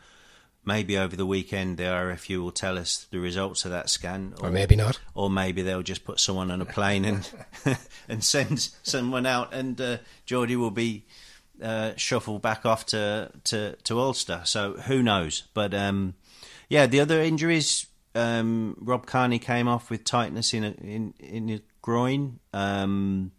maybe 0.65 0.97
over 0.97 1.17
the 1.17 1.27
weekend 1.27 1.77
the 1.77 1.85
IRFU 1.85 2.43
will 2.43 2.51
tell 2.51 2.79
us 2.79 3.07
the 3.11 3.19
results 3.19 3.65
of 3.65 3.71
that 3.71 3.91
scan, 3.91 4.35
or, 4.41 4.49
or 4.49 4.51
maybe 4.51 4.77
not, 4.77 5.01
or 5.15 5.31
maybe 5.31 5.63
they'll 5.63 5.83
just 5.83 6.05
put 6.05 6.21
someone 6.21 6.51
on 6.51 6.61
a 6.61 6.65
plane 6.65 7.05
and 7.05 7.31
and 8.09 8.25
send 8.25 8.71
someone 8.83 9.27
out, 9.27 9.53
and 9.53 9.81
uh, 9.81 9.99
Jordi 10.27 10.57
will 10.57 10.71
be 10.71 11.05
uh, 11.63 11.93
shuffled 11.97 12.43
back 12.43 12.67
off 12.67 12.87
to, 12.87 13.31
to 13.45 13.77
to 13.85 14.01
Ulster. 14.01 14.43
So 14.45 14.73
who 14.73 15.03
knows? 15.03 15.45
But 15.55 15.75
um, 15.75 16.15
yeah, 16.69 16.87
the 16.87 17.01
other 17.01 17.21
injuries 17.21 17.87
um, 18.15 18.77
Rob 18.81 19.07
Kearney 19.07 19.39
came 19.39 19.69
off 19.69 19.91
with 19.91 20.05
tightness 20.05 20.55
in 20.55 20.65
a, 20.65 20.71
in 20.71 21.15
in 21.19 21.49
his 21.49 21.61
groin. 21.83 22.39
Um, 22.53 23.33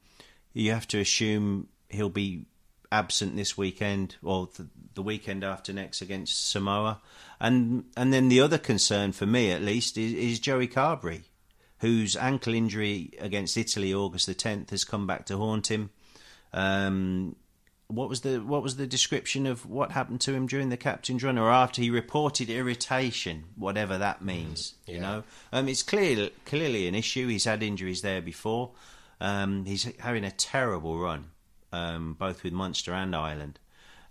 you 0.53 0.71
have 0.71 0.87
to 0.89 0.99
assume 0.99 1.67
he'll 1.89 2.09
be 2.09 2.45
absent 2.91 3.35
this 3.35 3.57
weekend 3.57 4.15
or 4.23 4.47
the, 4.55 4.67
the, 4.93 5.01
weekend 5.01 5.43
after 5.43 5.73
next 5.73 6.01
against 6.01 6.49
Samoa. 6.49 7.01
And 7.39 7.85
and 7.97 8.13
then 8.13 8.29
the 8.29 8.41
other 8.41 8.57
concern 8.57 9.11
for 9.11 9.25
me, 9.25 9.51
at 9.51 9.61
least, 9.61 9.97
is, 9.97 10.13
is 10.13 10.39
Joey 10.39 10.67
Carbery, 10.67 11.23
whose 11.79 12.15
ankle 12.15 12.53
injury 12.53 13.11
against 13.19 13.57
Italy 13.57 13.93
August 13.93 14.27
the 14.27 14.33
tenth 14.33 14.69
has 14.69 14.83
come 14.83 15.07
back 15.07 15.25
to 15.27 15.37
haunt 15.37 15.71
him. 15.71 15.89
Um, 16.53 17.35
what 17.87 18.09
was 18.09 18.21
the 18.21 18.39
what 18.39 18.63
was 18.63 18.77
the 18.77 18.87
description 18.87 19.45
of 19.45 19.65
what 19.65 19.91
happened 19.91 20.21
to 20.21 20.33
him 20.33 20.47
during 20.47 20.69
the 20.69 20.77
captain's 20.77 21.23
run 21.23 21.37
or 21.37 21.51
after 21.51 21.81
he 21.81 21.89
reported 21.89 22.49
irritation, 22.49 23.45
whatever 23.55 23.97
that 23.97 24.23
means. 24.23 24.71
Mm, 24.71 24.73
yeah. 24.87 24.93
You 24.93 25.01
know, 25.01 25.23
um, 25.53 25.67
it's 25.67 25.83
clear 25.83 26.29
clearly 26.45 26.87
an 26.87 26.95
issue. 26.95 27.27
He's 27.27 27.45
had 27.45 27.61
injuries 27.61 28.01
there 28.01 28.21
before. 28.21 28.71
Um, 29.21 29.65
he's 29.65 29.83
having 29.99 30.23
a 30.23 30.31
terrible 30.31 30.97
run, 30.99 31.25
um, 31.71 32.15
both 32.17 32.43
with 32.43 32.53
Munster 32.53 32.93
and 32.93 33.15
Ireland. 33.15 33.59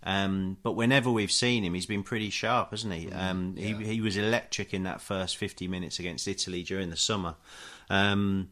Um, 0.04 0.58
but 0.62 0.72
whenever 0.72 1.10
we've 1.10 1.32
seen 1.32 1.64
him, 1.64 1.74
he's 1.74 1.86
been 1.86 2.02
pretty 2.02 2.30
sharp, 2.30 2.70
hasn't 2.70 2.92
he? 2.92 3.06
Mm, 3.06 3.16
um, 3.16 3.54
yeah. 3.56 3.78
he? 3.78 3.84
He 3.94 4.00
was 4.00 4.16
electric 4.16 4.74
in 4.74 4.84
that 4.84 5.00
first 5.00 5.36
50 5.36 5.66
minutes 5.66 5.98
against 5.98 6.28
Italy 6.28 6.62
during 6.62 6.90
the 6.90 6.96
summer. 6.96 7.36
Um, 7.90 8.50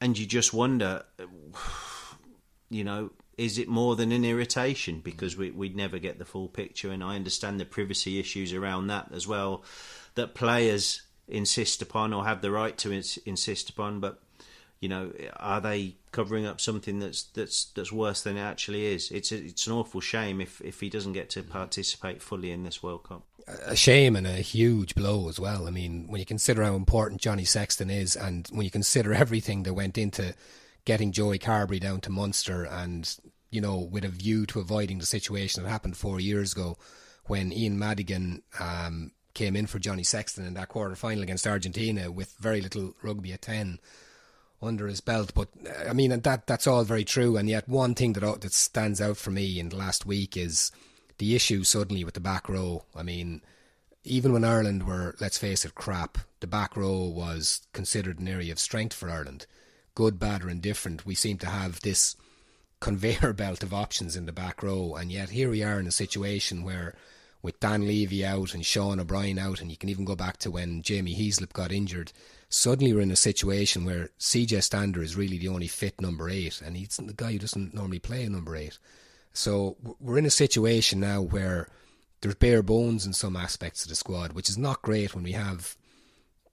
and 0.00 0.16
you 0.16 0.24
just 0.24 0.54
wonder, 0.54 1.04
you 2.70 2.84
know, 2.84 3.10
is 3.36 3.58
it 3.58 3.68
more 3.68 3.96
than 3.96 4.12
an 4.12 4.24
irritation? 4.24 5.00
Because 5.00 5.36
we 5.36 5.50
we'd 5.50 5.76
never 5.76 5.98
get 5.98 6.18
the 6.18 6.24
full 6.24 6.48
picture 6.48 6.90
and 6.90 7.02
I 7.02 7.16
understand 7.16 7.58
the 7.58 7.64
privacy 7.64 8.18
issues 8.18 8.52
around 8.52 8.88
that 8.88 9.10
as 9.12 9.26
well 9.26 9.64
that 10.14 10.34
players 10.34 11.02
insist 11.28 11.82
upon 11.82 12.12
or 12.12 12.24
have 12.24 12.42
the 12.42 12.50
right 12.50 12.76
to 12.78 12.92
ins- 12.92 13.16
insist 13.18 13.70
upon 13.70 13.98
but 13.98 14.20
you 14.80 14.88
know 14.88 15.10
are 15.36 15.60
they 15.60 15.96
covering 16.12 16.44
up 16.44 16.60
something 16.60 16.98
that's 16.98 17.22
that's 17.22 17.66
that's 17.74 17.90
worse 17.90 18.22
than 18.22 18.36
it 18.36 18.42
actually 18.42 18.86
is? 18.86 19.10
It's 19.10 19.32
a, 19.32 19.36
it's 19.36 19.66
an 19.66 19.72
awful 19.72 20.00
shame 20.00 20.40
if 20.40 20.60
if 20.60 20.80
he 20.80 20.90
doesn't 20.90 21.14
get 21.14 21.30
to 21.30 21.42
participate 21.42 22.22
fully 22.22 22.50
in 22.50 22.64
this 22.64 22.82
World 22.82 23.04
Cup. 23.04 23.22
A 23.66 23.76
shame 23.76 24.16
and 24.16 24.26
a 24.26 24.36
huge 24.36 24.94
blow 24.94 25.28
as 25.28 25.38
well. 25.40 25.66
I 25.66 25.70
mean 25.70 26.06
when 26.08 26.20
you 26.20 26.26
consider 26.26 26.62
how 26.62 26.74
important 26.74 27.20
Johnny 27.20 27.44
Sexton 27.44 27.90
is 27.90 28.16
and 28.16 28.46
when 28.52 28.64
you 28.64 28.70
consider 28.70 29.12
everything 29.24 29.62
that 29.64 29.74
went 29.74 29.98
into 29.98 30.34
getting 30.84 31.12
Joey 31.12 31.38
Carbery 31.38 31.80
down 31.80 32.00
to 32.02 32.10
Munster 32.10 32.64
and, 32.64 33.16
you 33.50 33.60
know, 33.60 33.78
with 33.78 34.04
a 34.04 34.08
view 34.08 34.46
to 34.46 34.60
avoiding 34.60 34.98
the 34.98 35.06
situation 35.06 35.62
that 35.62 35.68
happened 35.68 35.96
four 35.96 36.20
years 36.20 36.52
ago 36.52 36.76
when 37.26 37.52
Ian 37.52 37.78
Madigan 37.78 38.42
um, 38.60 39.12
came 39.32 39.56
in 39.56 39.66
for 39.66 39.78
Johnny 39.78 40.02
Sexton 40.02 40.46
in 40.46 40.54
that 40.54 40.68
quarter 40.68 40.94
final 40.94 41.22
against 41.22 41.46
Argentina 41.46 42.10
with 42.10 42.36
very 42.38 42.60
little 42.60 42.94
rugby 43.02 43.32
at 43.32 43.42
10 43.42 43.78
under 44.60 44.86
his 44.86 45.00
belt. 45.00 45.32
But 45.34 45.48
I 45.88 45.92
mean, 45.92 46.18
that 46.20 46.46
that's 46.46 46.66
all 46.66 46.84
very 46.84 47.04
true. 47.04 47.36
And 47.36 47.48
yet, 47.48 47.68
one 47.68 47.94
thing 47.94 48.12
that 48.14 48.40
that 48.40 48.52
stands 48.52 49.00
out 49.00 49.16
for 49.16 49.30
me 49.30 49.58
in 49.58 49.70
the 49.70 49.76
last 49.76 50.06
week 50.06 50.36
is 50.36 50.70
the 51.18 51.34
issue 51.34 51.64
suddenly 51.64 52.04
with 52.04 52.14
the 52.14 52.20
back 52.20 52.48
row. 52.48 52.84
I 52.94 53.02
mean, 53.02 53.42
even 54.04 54.32
when 54.32 54.44
Ireland 54.44 54.86
were, 54.86 55.14
let's 55.20 55.38
face 55.38 55.64
it, 55.64 55.74
crap, 55.74 56.18
the 56.40 56.46
back 56.46 56.76
row 56.76 57.04
was 57.04 57.66
considered 57.72 58.18
an 58.18 58.28
area 58.28 58.52
of 58.52 58.58
strength 58.58 58.94
for 58.94 59.10
Ireland 59.10 59.46
good, 59.94 60.18
bad, 60.18 60.44
or 60.44 60.50
indifferent, 60.50 61.06
we 61.06 61.14
seem 61.14 61.38
to 61.38 61.46
have 61.46 61.80
this 61.80 62.16
conveyor 62.80 63.32
belt 63.36 63.62
of 63.62 63.74
options 63.74 64.16
in 64.16 64.26
the 64.26 64.32
back 64.32 64.62
row. 64.62 64.94
And 64.94 65.10
yet 65.10 65.30
here 65.30 65.50
we 65.50 65.62
are 65.62 65.78
in 65.78 65.86
a 65.86 65.92
situation 65.92 66.64
where 66.64 66.94
with 67.44 67.60
Dan 67.60 67.86
Leavy 67.86 68.24
out 68.24 68.54
and 68.54 68.64
Sean 68.64 68.98
O'Brien 68.98 69.38
out, 69.38 69.60
and 69.60 69.70
you 69.70 69.76
can 69.76 69.90
even 69.90 70.06
go 70.06 70.16
back 70.16 70.38
to 70.38 70.50
when 70.50 70.80
Jamie 70.80 71.14
Heaslip 71.14 71.52
got 71.52 71.72
injured, 71.72 72.10
suddenly 72.48 72.94
we're 72.94 73.02
in 73.02 73.10
a 73.10 73.16
situation 73.16 73.84
where 73.84 74.08
CJ 74.18 74.62
Stander 74.62 75.02
is 75.02 75.14
really 75.14 75.36
the 75.36 75.48
only 75.48 75.68
fit 75.68 76.00
number 76.00 76.30
eight, 76.30 76.62
and 76.62 76.74
he's 76.74 76.96
the 76.96 77.12
guy 77.12 77.32
who 77.32 77.38
doesn't 77.38 77.74
normally 77.74 77.98
play 77.98 78.24
a 78.24 78.30
number 78.30 78.56
eight. 78.56 78.78
So 79.34 79.76
we're 80.00 80.16
in 80.16 80.24
a 80.24 80.30
situation 80.30 81.00
now 81.00 81.20
where 81.20 81.68
there's 82.22 82.34
bare 82.36 82.62
bones 82.62 83.04
in 83.04 83.12
some 83.12 83.36
aspects 83.36 83.82
of 83.82 83.90
the 83.90 83.94
squad, 83.94 84.32
which 84.32 84.48
is 84.48 84.56
not 84.56 84.80
great 84.80 85.14
when 85.14 85.24
we 85.24 85.32
have 85.32 85.76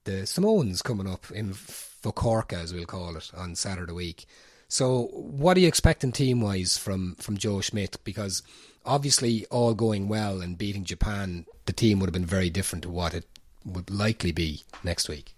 the 0.04 0.26
Samoans 0.26 0.82
coming 0.82 1.08
up 1.08 1.30
in 1.30 1.52
Fukuoka, 1.52 2.54
as 2.54 2.72
we'll 2.72 2.84
call 2.84 3.16
it, 3.16 3.30
on 3.36 3.54
Saturday 3.54 3.92
week. 3.92 4.26
So, 4.68 5.08
what 5.12 5.56
are 5.56 5.60
you 5.60 5.68
expecting 5.68 6.12
team 6.12 6.40
wise 6.40 6.78
from, 6.78 7.14
from 7.16 7.36
Joe 7.36 7.60
Schmidt? 7.60 7.98
Because 8.04 8.42
obviously, 8.86 9.46
all 9.50 9.74
going 9.74 10.08
well 10.08 10.40
and 10.40 10.56
beating 10.56 10.84
Japan, 10.84 11.46
the 11.66 11.72
team 11.72 12.00
would 12.00 12.06
have 12.06 12.14
been 12.14 12.24
very 12.24 12.50
different 12.50 12.82
to 12.84 12.90
what 12.90 13.14
it 13.14 13.26
would 13.64 13.90
likely 13.90 14.32
be 14.32 14.62
next 14.82 15.08
week. 15.08 15.34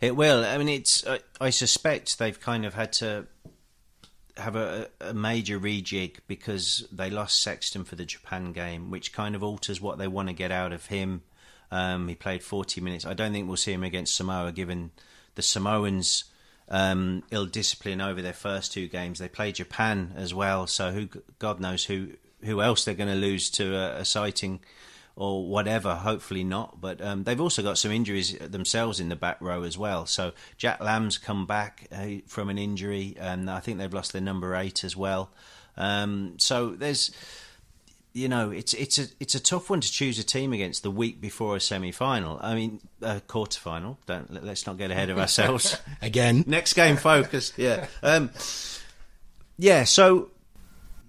It 0.00 0.16
will. 0.16 0.44
I 0.44 0.58
mean, 0.58 0.68
it's. 0.68 1.06
I, 1.06 1.20
I 1.40 1.50
suspect 1.50 2.18
they've 2.18 2.38
kind 2.38 2.66
of 2.66 2.74
had 2.74 2.92
to 2.94 3.26
have 4.36 4.56
a, 4.56 4.88
a, 5.00 5.14
major 5.14 5.60
rejig 5.60 6.16
because 6.26 6.88
they 6.90 7.10
lost 7.10 7.40
Sexton 7.40 7.84
for 7.84 7.96
the 7.96 8.04
Japan 8.04 8.52
game, 8.52 8.90
which 8.90 9.12
kind 9.12 9.34
of 9.34 9.42
alters 9.42 9.80
what 9.80 9.98
they 9.98 10.08
want 10.08 10.28
to 10.28 10.34
get 10.34 10.50
out 10.50 10.72
of 10.72 10.86
him. 10.86 11.22
Um, 11.72 12.06
he 12.06 12.14
played 12.14 12.42
40 12.42 12.82
minutes. 12.82 13.06
I 13.06 13.14
don't 13.14 13.32
think 13.32 13.48
we'll 13.48 13.56
see 13.56 13.72
him 13.72 13.82
against 13.82 14.14
Samoa, 14.14 14.52
given 14.52 14.90
the 15.36 15.42
Samoans' 15.42 16.24
um, 16.68 17.22
ill 17.30 17.46
discipline 17.46 18.02
over 18.02 18.20
their 18.20 18.34
first 18.34 18.74
two 18.74 18.88
games. 18.88 19.18
They 19.18 19.28
play 19.28 19.52
Japan 19.52 20.12
as 20.14 20.34
well, 20.34 20.66
so 20.66 20.92
who 20.92 21.08
God 21.38 21.60
knows 21.60 21.86
who 21.86 22.10
who 22.42 22.60
else 22.60 22.84
they're 22.84 22.94
going 22.94 23.08
to 23.08 23.14
lose 23.14 23.48
to 23.50 23.74
a, 23.74 24.00
a, 24.00 24.04
citing 24.04 24.60
or 25.16 25.46
whatever. 25.46 25.94
Hopefully 25.94 26.44
not, 26.44 26.80
but 26.80 27.00
um, 27.00 27.24
they've 27.24 27.40
also 27.40 27.62
got 27.62 27.78
some 27.78 27.92
injuries 27.92 28.36
themselves 28.38 29.00
in 29.00 29.08
the 29.08 29.16
back 29.16 29.40
row 29.40 29.62
as 29.62 29.78
well. 29.78 30.04
So 30.04 30.32
Jack 30.58 30.80
Lam's 30.80 31.16
come 31.16 31.46
back 31.46 31.86
uh, 31.90 32.16
from 32.26 32.50
an 32.50 32.58
injury, 32.58 33.16
and 33.18 33.48
I 33.48 33.60
think 33.60 33.78
they've 33.78 33.94
lost 33.94 34.12
their 34.12 34.20
number 34.20 34.54
eight 34.56 34.84
as 34.84 34.94
well. 34.94 35.30
Um, 35.76 36.34
so 36.38 36.70
there's 36.70 37.12
you 38.12 38.28
know, 38.28 38.50
it's 38.50 38.74
it's 38.74 38.98
a 38.98 39.06
it's 39.20 39.34
a 39.34 39.40
tough 39.40 39.70
one 39.70 39.80
to 39.80 39.90
choose 39.90 40.18
a 40.18 40.24
team 40.24 40.52
against 40.52 40.82
the 40.82 40.90
week 40.90 41.20
before 41.20 41.56
a 41.56 41.60
semi 41.60 41.92
final. 41.92 42.38
I 42.42 42.54
mean, 42.54 42.80
a 43.00 43.20
quarter 43.20 43.58
final. 43.58 43.98
Don't 44.06 44.44
let's 44.44 44.66
not 44.66 44.76
get 44.76 44.90
ahead 44.90 45.10
of 45.10 45.18
ourselves. 45.18 45.78
Again, 46.02 46.44
next 46.46 46.74
game 46.74 46.96
focused. 46.96 47.58
Yeah, 47.58 47.86
um, 48.02 48.30
yeah. 49.58 49.84
So 49.84 50.30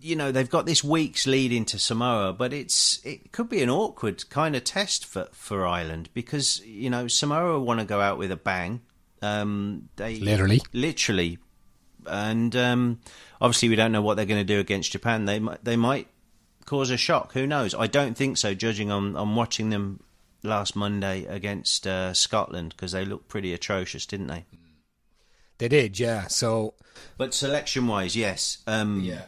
you 0.02 0.16
know 0.16 0.32
they've 0.32 0.50
got 0.50 0.66
this 0.66 0.84
week's 0.84 1.28
lead 1.28 1.52
into 1.52 1.78
Samoa, 1.78 2.34
but 2.34 2.54
it's 2.54 3.04
it 3.06 3.32
could 3.32 3.50
be 3.50 3.62
an 3.62 3.70
awkward 3.70 4.30
kind 4.30 4.56
of 4.56 4.64
test 4.64 5.06
for 5.06 5.28
for 5.34 5.66
Ireland 5.66 6.10
because 6.14 6.62
you 6.66 6.90
know 6.90 7.08
Samoa 7.08 7.60
want 7.60 7.82
to 7.82 7.86
go 7.86 8.00
out 8.00 8.18
with 8.18 8.32
a 8.32 8.38
bang. 8.38 8.82
Um, 9.22 9.90
they 9.98 10.16
literally, 10.16 10.62
literally, 10.74 11.38
and 12.06 12.56
um, 12.56 13.00
obviously 13.42 13.70
we 13.70 13.76
don't 13.76 13.92
know 13.92 14.02
what 14.02 14.16
they're 14.16 14.26
going 14.26 14.46
to 14.46 14.54
do 14.54 14.60
against 14.60 14.92
Japan. 14.92 15.26
They 15.26 15.40
might 15.40 15.64
they 15.64 15.76
might 15.76 16.08
cause 16.66 16.90
a 16.90 16.98
shock. 16.98 17.34
Who 17.34 17.48
knows? 17.48 17.74
I 17.74 17.88
don't 17.88 18.16
think 18.16 18.38
so, 18.38 18.54
judging 18.54 18.92
on, 18.92 19.16
on 19.16 19.36
watching 19.36 19.70
them 19.70 20.02
last 20.44 20.76
Monday 20.76 21.26
against 21.26 21.88
uh, 21.88 22.14
Scotland 22.14 22.74
because 22.76 22.92
they 22.92 23.06
looked 23.06 23.30
pretty 23.30 23.54
atrocious, 23.54 24.06
didn't 24.06 24.28
they? 24.28 24.46
They 25.58 25.68
did, 25.68 26.00
yeah. 26.00 26.28
So, 26.28 26.74
but 27.18 27.34
selection 27.34 27.88
wise, 27.88 28.16
yes. 28.16 28.60
Um, 28.68 29.02
yeah, 29.02 29.24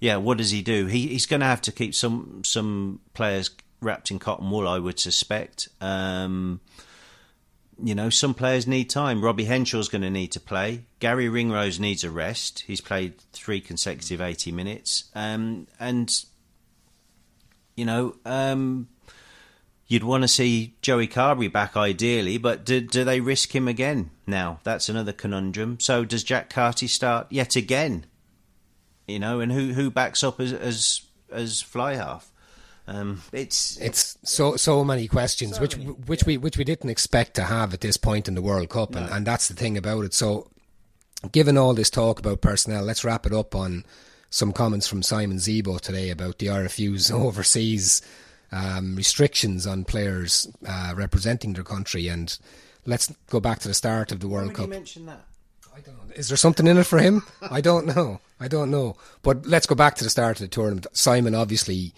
yeah. 0.00 0.16
What 0.16 0.38
does 0.38 0.50
he 0.50 0.60
do? 0.60 0.86
He 0.86 1.08
he's 1.08 1.26
going 1.26 1.40
to 1.40 1.46
have 1.46 1.62
to 1.62 1.72
keep 1.72 1.94
some 1.94 2.42
some 2.44 3.00
players 3.14 3.50
wrapped 3.80 4.10
in 4.10 4.18
cotton 4.18 4.50
wool, 4.50 4.68
I 4.68 4.78
would 4.78 4.98
suspect. 4.98 5.68
Um, 5.80 6.60
you 7.82 7.94
know, 7.94 8.10
some 8.10 8.34
players 8.34 8.66
need 8.66 8.90
time. 8.90 9.24
Robbie 9.24 9.46
Henshaw's 9.46 9.88
going 9.88 10.02
to 10.02 10.10
need 10.10 10.32
to 10.32 10.40
play. 10.40 10.84
Garry 11.00 11.28
Ringrose 11.28 11.80
needs 11.80 12.04
a 12.04 12.10
rest. 12.10 12.60
He's 12.66 12.80
played 12.80 13.18
three 13.32 13.60
consecutive 13.60 14.20
80 14.20 14.52
minutes. 14.52 15.10
Um, 15.14 15.66
and 15.80 16.14
you 17.82 17.86
know, 17.86 18.14
um, 18.24 18.86
you'd 19.88 20.04
want 20.04 20.22
to 20.22 20.28
see 20.28 20.76
Joey 20.82 21.08
Carbery 21.08 21.52
back 21.52 21.76
ideally, 21.76 22.38
but 22.38 22.64
do, 22.64 22.80
do 22.80 23.02
they 23.02 23.18
risk 23.18 23.52
him 23.52 23.66
again 23.66 24.10
now? 24.24 24.60
That's 24.62 24.88
another 24.88 25.12
conundrum. 25.12 25.80
So 25.80 26.04
does 26.04 26.22
Jack 26.22 26.48
Carty 26.48 26.86
start 26.86 27.26
yet 27.28 27.56
again? 27.56 28.06
You 29.08 29.18
know, 29.18 29.40
and 29.40 29.50
who 29.50 29.72
who 29.72 29.90
backs 29.90 30.22
up 30.22 30.38
as 30.38 30.52
as 30.52 31.00
as 31.32 31.60
fly 31.60 31.96
half? 31.96 32.30
Um, 32.86 33.22
it's 33.32 33.76
it's 33.78 34.16
so 34.22 34.54
so 34.54 34.84
many 34.84 35.08
questions, 35.08 35.56
so 35.56 35.60
which 35.60 35.76
many, 35.76 35.90
which 35.90 36.22
yeah. 36.22 36.26
we 36.26 36.36
which 36.36 36.56
we 36.56 36.62
didn't 36.62 36.88
expect 36.88 37.34
to 37.34 37.42
have 37.42 37.74
at 37.74 37.80
this 37.80 37.96
point 37.96 38.28
in 38.28 38.36
the 38.36 38.42
World 38.42 38.68
Cup, 38.68 38.92
no. 38.92 39.00
and, 39.00 39.10
and 39.10 39.26
that's 39.26 39.48
the 39.48 39.54
thing 39.54 39.76
about 39.76 40.04
it. 40.04 40.14
So, 40.14 40.48
given 41.32 41.58
all 41.58 41.74
this 41.74 41.90
talk 41.90 42.20
about 42.20 42.42
personnel, 42.42 42.84
let's 42.84 43.02
wrap 43.02 43.26
it 43.26 43.32
up 43.32 43.56
on 43.56 43.84
some 44.32 44.50
comments 44.50 44.88
from 44.88 45.02
Simon 45.02 45.36
Zebo 45.36 45.78
today 45.78 46.08
about 46.08 46.38
the 46.38 46.46
IRFU's 46.46 47.10
overseas 47.12 48.00
um, 48.50 48.96
restrictions 48.96 49.66
on 49.66 49.84
players 49.84 50.50
uh, 50.66 50.94
representing 50.96 51.52
their 51.52 51.62
country. 51.62 52.08
And 52.08 52.36
let's 52.86 53.12
go 53.28 53.40
back 53.40 53.58
to 53.60 53.68
the 53.68 53.74
start 53.74 54.10
of 54.10 54.20
the 54.20 54.28
World 54.28 54.54
Cup. 54.54 54.70
mention 54.70 55.06
that? 55.06 55.26
I 55.74 55.80
don't 55.80 55.96
know. 55.96 56.14
Is 56.14 56.28
there 56.28 56.36
something 56.38 56.66
in 56.66 56.78
it 56.78 56.86
for 56.86 56.98
him? 56.98 57.22
I 57.50 57.60
don't 57.60 57.86
know. 57.86 58.20
I 58.40 58.48
don't 58.48 58.70
know. 58.70 58.96
But 59.22 59.46
let's 59.46 59.66
go 59.66 59.74
back 59.74 59.96
to 59.96 60.04
the 60.04 60.10
start 60.10 60.38
of 60.38 60.40
the 60.40 60.48
tournament. 60.48 60.86
Simon 60.92 61.34
obviously 61.34 61.92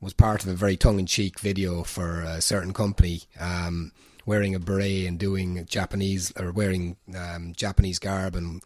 was 0.00 0.12
part 0.12 0.44
of 0.44 0.48
a 0.48 0.54
very 0.54 0.76
tongue-in-cheek 0.76 1.40
video 1.40 1.82
for 1.82 2.22
a 2.22 2.40
certain 2.40 2.72
company, 2.72 3.22
um, 3.38 3.92
wearing 4.26 4.54
a 4.54 4.60
beret 4.60 5.06
and 5.06 5.18
doing 5.18 5.66
Japanese 5.66 6.32
or 6.38 6.52
wearing 6.52 6.96
um, 7.16 7.52
Japanese 7.54 7.98
garb 7.98 8.34
and 8.36 8.62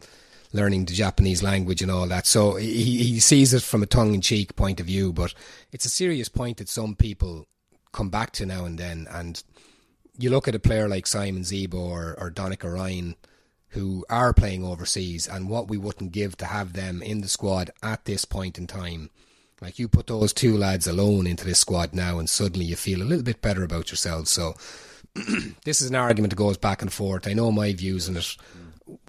learning 0.55 0.85
the 0.85 0.93
Japanese 0.93 1.43
language 1.43 1.81
and 1.81 1.91
all 1.91 2.07
that. 2.07 2.25
So 2.25 2.55
he, 2.55 3.03
he 3.03 3.19
sees 3.19 3.53
it 3.53 3.61
from 3.61 3.83
a 3.83 3.87
tongue 3.87 4.13
in 4.13 4.21
cheek 4.21 4.55
point 4.55 4.79
of 4.79 4.85
view, 4.85 5.11
but 5.11 5.33
it's 5.71 5.85
a 5.85 5.89
serious 5.89 6.29
point 6.29 6.57
that 6.57 6.69
some 6.69 6.95
people 6.95 7.47
come 7.91 8.09
back 8.09 8.31
to 8.33 8.45
now 8.45 8.65
and 8.65 8.79
then. 8.79 9.07
And 9.11 9.43
you 10.17 10.29
look 10.29 10.47
at 10.47 10.55
a 10.55 10.59
player 10.59 10.87
like 10.87 11.05
Simon 11.05 11.43
Zebo 11.43 11.75
or, 11.75 12.15
or 12.17 12.31
Donnacha 12.31 12.73
Ryan 12.73 13.15
who 13.69 14.05
are 14.09 14.33
playing 14.33 14.63
overseas 14.63 15.27
and 15.27 15.49
what 15.49 15.67
we 15.67 15.77
wouldn't 15.77 16.13
give 16.13 16.37
to 16.37 16.45
have 16.45 16.73
them 16.73 17.01
in 17.01 17.19
the 17.19 17.27
squad 17.27 17.69
at 17.83 18.05
this 18.05 18.23
point 18.23 18.57
in 18.57 18.65
time. 18.65 19.09
Like 19.61 19.77
you 19.77 19.89
put 19.89 20.07
those 20.07 20.31
two 20.31 20.57
lads 20.57 20.87
alone 20.87 21.27
into 21.27 21.45
this 21.45 21.59
squad 21.59 21.93
now, 21.93 22.17
and 22.17 22.29
suddenly 22.29 22.65
you 22.65 22.75
feel 22.75 23.01
a 23.01 23.03
little 23.03 23.23
bit 23.23 23.41
better 23.41 23.63
about 23.63 23.89
yourselves. 23.89 24.29
So 24.31 24.53
this 25.65 25.81
is 25.81 25.89
an 25.89 25.95
argument 25.95 26.31
that 26.31 26.37
goes 26.37 26.57
back 26.57 26.81
and 26.81 26.91
forth. 26.91 27.27
I 27.27 27.33
know 27.33 27.51
my 27.51 27.73
views 27.73 28.07
on 28.07 28.17
it. 28.17 28.37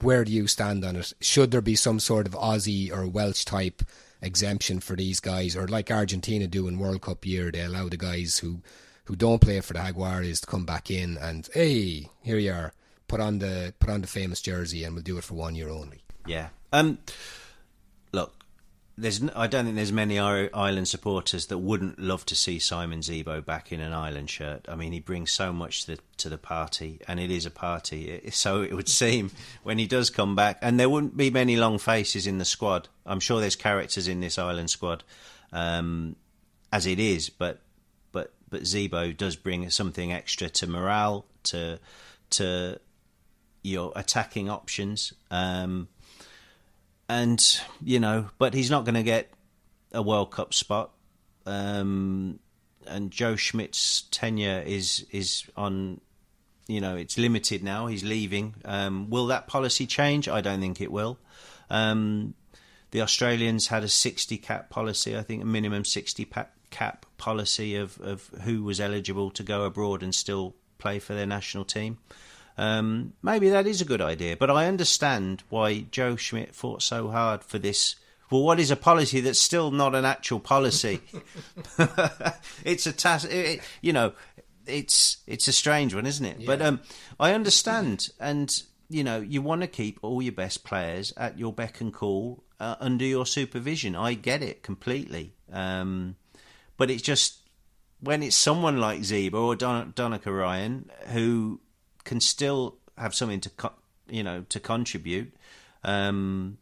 Where 0.00 0.24
do 0.24 0.32
you 0.32 0.46
stand 0.46 0.84
on 0.84 0.96
it? 0.96 1.12
Should 1.20 1.50
there 1.50 1.60
be 1.60 1.76
some 1.76 2.00
sort 2.00 2.26
of 2.26 2.34
Aussie 2.34 2.92
or 2.92 3.06
Welsh 3.06 3.44
type 3.44 3.82
exemption 4.22 4.80
for 4.80 4.96
these 4.96 5.20
guys, 5.20 5.56
or 5.56 5.68
like 5.68 5.90
Argentina 5.90 6.46
do 6.46 6.68
in 6.68 6.78
World 6.78 7.02
Cup 7.02 7.24
year, 7.24 7.50
they 7.50 7.62
allow 7.62 7.88
the 7.88 7.96
guys 7.96 8.38
who 8.38 8.60
who 9.04 9.16
don't 9.16 9.40
play 9.40 9.60
for 9.60 9.72
the 9.72 9.78
Jaguares 9.78 10.40
to 10.40 10.46
come 10.46 10.64
back 10.64 10.90
in 10.90 11.16
and 11.18 11.48
hey, 11.54 12.10
here 12.22 12.38
you 12.38 12.52
are, 12.52 12.72
put 13.08 13.20
on 13.20 13.38
the 13.38 13.72
put 13.78 13.90
on 13.90 14.00
the 14.00 14.06
famous 14.06 14.40
jersey, 14.40 14.84
and 14.84 14.94
we'll 14.94 15.02
do 15.02 15.18
it 15.18 15.24
for 15.24 15.34
one 15.34 15.54
year 15.54 15.68
only. 15.68 16.02
Yeah. 16.26 16.48
Um. 16.72 16.98
There's. 18.98 19.20
I 19.34 19.46
don't 19.46 19.66
think 19.66 19.76
there's 19.76 19.92
many 19.92 20.18
Ireland 20.18 20.88
supporters 20.88 21.46
that 21.46 21.58
wouldn't 21.58 21.98
love 21.98 22.24
to 22.26 22.34
see 22.34 22.58
Simon 22.58 23.00
Zebo 23.00 23.44
back 23.44 23.70
in 23.70 23.80
an 23.80 23.92
Ireland 23.92 24.30
shirt. 24.30 24.64
I 24.68 24.74
mean, 24.74 24.92
he 24.92 25.00
brings 25.00 25.30
so 25.30 25.52
much 25.52 25.84
to 25.84 25.96
the, 25.96 26.02
to 26.16 26.28
the 26.30 26.38
party, 26.38 27.00
and 27.06 27.20
it 27.20 27.30
is 27.30 27.44
a 27.44 27.50
party. 27.50 28.22
So 28.30 28.62
it 28.62 28.72
would 28.72 28.88
seem 28.88 29.32
when 29.62 29.76
he 29.76 29.86
does 29.86 30.08
come 30.08 30.34
back, 30.34 30.58
and 30.62 30.80
there 30.80 30.88
wouldn't 30.88 31.14
be 31.14 31.28
many 31.28 31.56
long 31.56 31.76
faces 31.78 32.26
in 32.26 32.38
the 32.38 32.46
squad. 32.46 32.88
I'm 33.04 33.20
sure 33.20 33.38
there's 33.38 33.56
characters 33.56 34.08
in 34.08 34.20
this 34.20 34.38
Ireland 34.38 34.70
squad, 34.70 35.04
um, 35.52 36.16
as 36.72 36.86
it 36.86 36.98
is, 36.98 37.28
but 37.28 37.60
but 38.12 38.32
but 38.48 38.62
Zebo 38.62 39.14
does 39.14 39.36
bring 39.36 39.68
something 39.68 40.10
extra 40.10 40.48
to 40.48 40.66
morale, 40.66 41.26
to 41.44 41.78
to 42.30 42.80
your 43.62 43.92
attacking 43.94 44.48
options. 44.48 45.12
Um, 45.30 45.88
and 47.08 47.60
you 47.82 48.00
know, 48.00 48.30
but 48.38 48.54
he's 48.54 48.70
not 48.70 48.84
going 48.84 48.94
to 48.94 49.02
get 49.02 49.30
a 49.92 50.02
World 50.02 50.30
Cup 50.30 50.54
spot. 50.54 50.90
Um, 51.44 52.40
and 52.86 53.10
Joe 53.10 53.36
Schmidt's 53.36 54.02
tenure 54.10 54.62
is 54.64 55.06
is 55.10 55.44
on, 55.56 56.00
you 56.66 56.80
know, 56.80 56.96
it's 56.96 57.18
limited 57.18 57.62
now. 57.62 57.86
He's 57.86 58.04
leaving. 58.04 58.54
Um, 58.64 59.10
will 59.10 59.26
that 59.28 59.46
policy 59.46 59.86
change? 59.86 60.28
I 60.28 60.40
don't 60.40 60.60
think 60.60 60.80
it 60.80 60.92
will. 60.92 61.18
Um, 61.70 62.34
the 62.90 63.02
Australians 63.02 63.66
had 63.68 63.82
a 63.82 63.88
60 63.88 64.38
cap 64.38 64.70
policy, 64.70 65.16
I 65.16 65.22
think 65.22 65.42
a 65.42 65.46
minimum 65.46 65.84
60 65.84 66.28
cap 66.70 67.06
policy 67.18 67.76
of, 67.76 68.00
of 68.00 68.28
who 68.42 68.62
was 68.62 68.80
eligible 68.80 69.30
to 69.32 69.42
go 69.42 69.64
abroad 69.64 70.02
and 70.02 70.14
still 70.14 70.54
play 70.78 70.98
for 70.98 71.14
their 71.14 71.26
national 71.26 71.64
team. 71.64 71.98
Um, 72.58 73.12
maybe 73.22 73.50
that 73.50 73.66
is 73.66 73.80
a 73.80 73.84
good 73.84 74.00
idea, 74.00 74.36
but 74.36 74.50
I 74.50 74.66
understand 74.66 75.42
why 75.50 75.86
Joe 75.90 76.16
Schmidt 76.16 76.54
fought 76.54 76.82
so 76.82 77.08
hard 77.08 77.44
for 77.44 77.58
this. 77.58 77.96
Well, 78.30 78.42
what 78.42 78.58
is 78.58 78.70
a 78.70 78.76
policy 78.76 79.20
that's 79.20 79.38
still 79.38 79.70
not 79.70 79.94
an 79.94 80.04
actual 80.04 80.40
policy? 80.40 81.00
it's 82.64 82.86
a 82.86 82.92
task, 82.92 83.30
it, 83.30 83.60
you 83.80 83.92
know. 83.92 84.12
It's 84.66 85.18
it's 85.28 85.46
a 85.46 85.52
strange 85.52 85.94
one, 85.94 86.06
isn't 86.06 86.26
it? 86.26 86.40
Yeah. 86.40 86.46
But 86.46 86.60
um, 86.60 86.80
I 87.20 87.34
understand, 87.34 88.08
and 88.18 88.50
you 88.88 89.04
know, 89.04 89.20
you 89.20 89.40
want 89.40 89.60
to 89.60 89.68
keep 89.68 90.00
all 90.02 90.20
your 90.20 90.32
best 90.32 90.64
players 90.64 91.12
at 91.16 91.38
your 91.38 91.52
beck 91.52 91.80
and 91.80 91.94
call 91.94 92.42
uh, 92.58 92.74
under 92.80 93.04
your 93.04 93.26
supervision. 93.26 93.94
I 93.94 94.14
get 94.14 94.42
it 94.42 94.64
completely, 94.64 95.34
um, 95.52 96.16
but 96.76 96.90
it's 96.90 97.02
just 97.02 97.38
when 98.00 98.24
it's 98.24 98.34
someone 98.34 98.78
like 98.78 99.00
Zebo 99.00 99.34
or 99.34 99.56
Don- 99.56 99.92
Donnacha 99.92 100.36
Ryan 100.36 100.90
who 101.12 101.60
can 102.06 102.20
still 102.20 102.76
have 102.96 103.14
something 103.14 103.40
to 103.40 103.50
co- 103.50 103.74
you 104.08 104.22
know 104.22 104.46
to 104.48 104.58
contribute. 104.58 105.34
Um, 105.84 106.56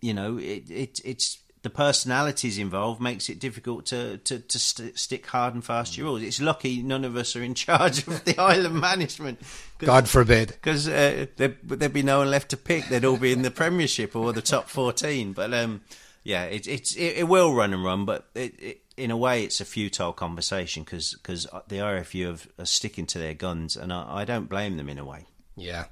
you 0.00 0.12
know, 0.12 0.38
it, 0.38 0.68
it 0.70 1.00
it's 1.04 1.38
the 1.62 1.70
personalities 1.70 2.58
involved 2.58 3.00
makes 3.00 3.28
it 3.28 3.38
difficult 3.38 3.86
to 3.86 4.18
to, 4.18 4.40
to 4.40 4.58
st- 4.58 4.98
stick 4.98 5.26
hard 5.26 5.54
and 5.54 5.64
fast 5.64 5.94
to 5.94 6.02
rules. 6.02 6.22
It's 6.22 6.40
lucky 6.40 6.82
none 6.82 7.04
of 7.04 7.16
us 7.16 7.36
are 7.36 7.42
in 7.42 7.54
charge 7.54 8.06
of 8.06 8.24
the 8.24 8.36
Ireland 8.38 8.80
management. 8.80 9.40
God 9.78 10.08
forbid, 10.08 10.48
because 10.48 10.88
uh, 10.88 11.26
there, 11.36 11.56
would 11.66 11.92
be 11.92 12.02
no 12.02 12.18
one 12.18 12.30
left 12.30 12.50
to 12.50 12.56
pick. 12.56 12.86
They'd 12.86 13.04
all 13.04 13.16
be 13.16 13.32
in 13.32 13.42
the 13.42 13.50
Premiership 13.50 14.16
or 14.16 14.32
the 14.32 14.42
top 14.42 14.68
fourteen. 14.68 15.32
But 15.32 15.52
um, 15.52 15.82
yeah, 16.24 16.44
it, 16.44 16.66
it's 16.66 16.94
it, 16.94 17.18
it, 17.18 17.28
will 17.28 17.54
run 17.54 17.72
and 17.72 17.84
run, 17.84 18.04
but 18.04 18.28
it, 18.34 18.82
in 18.98 19.10
a 19.10 19.16
way, 19.16 19.44
it's 19.44 19.60
a 19.60 19.64
futile 19.64 20.12
conversation 20.12 20.82
because 20.82 21.14
because 21.14 21.44
the 21.68 21.76
IRFU 21.76 22.48
are 22.58 22.66
sticking 22.66 23.06
to 23.06 23.18
their 23.18 23.34
guns, 23.34 23.76
and 23.76 23.92
I, 23.92 24.18
I, 24.18 24.24
don't 24.24 24.48
blame 24.48 24.76
them 24.76 24.88
in 24.88 24.98
a 24.98 25.04
way. 25.04 25.26
Yeah. 25.56 25.86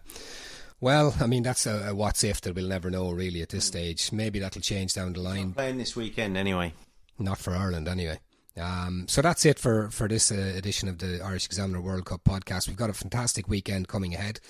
Well, 0.81 1.15
I 1.21 1.27
mean 1.27 1.43
that's 1.43 1.67
a, 1.67 1.89
a 1.89 1.95
what's 1.95 2.25
if 2.25 2.41
that 2.43 2.55
we'll 2.55 2.69
never 2.69 2.91
know 2.91 3.11
really 3.11 3.43
at 3.43 3.51
this 3.51 3.65
stage. 3.65 4.13
Maybe 4.13 4.39
that'll 4.39 4.61
change 4.61 4.95
down 4.95 5.13
the 5.13 5.21
line. 5.21 5.47
Not 5.47 5.57
playing 5.57 5.79
this 5.79 5.97
weekend 5.97 6.37
anyway. 6.37 6.75
Not 7.19 7.39
for 7.39 7.55
Ireland 7.55 7.89
anyway. 7.89 8.21
Um, 8.59 9.07
so 9.07 9.23
that's 9.23 9.45
it 9.45 9.59
for 9.59 9.91
for 9.91 10.09
this 10.09 10.33
uh, 10.33 10.53
edition 10.57 10.89
of 10.89 10.99
the 10.99 11.21
Irish 11.23 11.47
Examiner 11.47 11.81
World 11.81 12.07
Cup 12.07 12.25
podcast. 12.25 12.69
We've 12.69 12.77
got 12.77 12.91
a 12.91 12.95
fantastic 12.95 13.49
weekend 13.49 13.89
coming 13.89 14.15
ahead. 14.15 14.41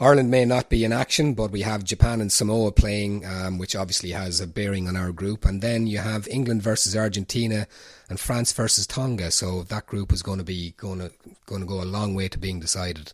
Ireland 0.00 0.30
may 0.30 0.44
not 0.44 0.68
be 0.68 0.84
in 0.84 0.92
action, 0.92 1.34
but 1.34 1.52
we 1.52 1.62
have 1.62 1.84
Japan 1.84 2.20
and 2.20 2.32
Samoa 2.32 2.72
playing, 2.72 3.24
um, 3.24 3.58
which 3.58 3.76
obviously 3.76 4.10
has 4.10 4.40
a 4.40 4.46
bearing 4.46 4.88
on 4.88 4.96
our 4.96 5.12
group. 5.12 5.44
And 5.44 5.62
then 5.62 5.86
you 5.86 5.98
have 5.98 6.26
England 6.28 6.62
versus 6.62 6.96
Argentina 6.96 7.66
and 8.08 8.18
France 8.18 8.52
versus 8.52 8.86
Tonga. 8.86 9.30
So 9.30 9.62
that 9.64 9.86
group 9.86 10.12
is 10.12 10.22
going 10.22 10.38
to 10.38 10.44
be 10.44 10.74
going 10.76 10.98
to 10.98 11.12
going 11.46 11.60
to 11.60 11.66
go 11.66 11.80
a 11.80 11.84
long 11.84 12.14
way 12.14 12.28
to 12.28 12.38
being 12.38 12.60
decided. 12.60 13.12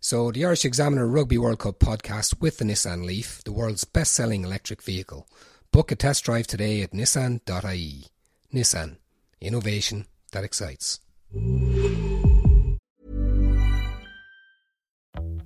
So 0.00 0.32
the 0.32 0.44
Irish 0.44 0.64
Examiner 0.64 1.06
Rugby 1.06 1.38
World 1.38 1.60
Cup 1.60 1.78
podcast 1.78 2.40
with 2.40 2.58
the 2.58 2.64
Nissan 2.64 3.06
Leaf, 3.06 3.42
the 3.44 3.52
world's 3.52 3.84
best-selling 3.84 4.44
electric 4.44 4.82
vehicle. 4.82 5.28
Book 5.70 5.92
a 5.92 5.96
test 5.96 6.24
drive 6.24 6.48
today 6.48 6.82
at 6.82 6.90
nissan.ie. 6.90 8.06
Nissan, 8.52 8.96
innovation 9.40 10.06
that 10.32 10.44
excites. 10.44 10.98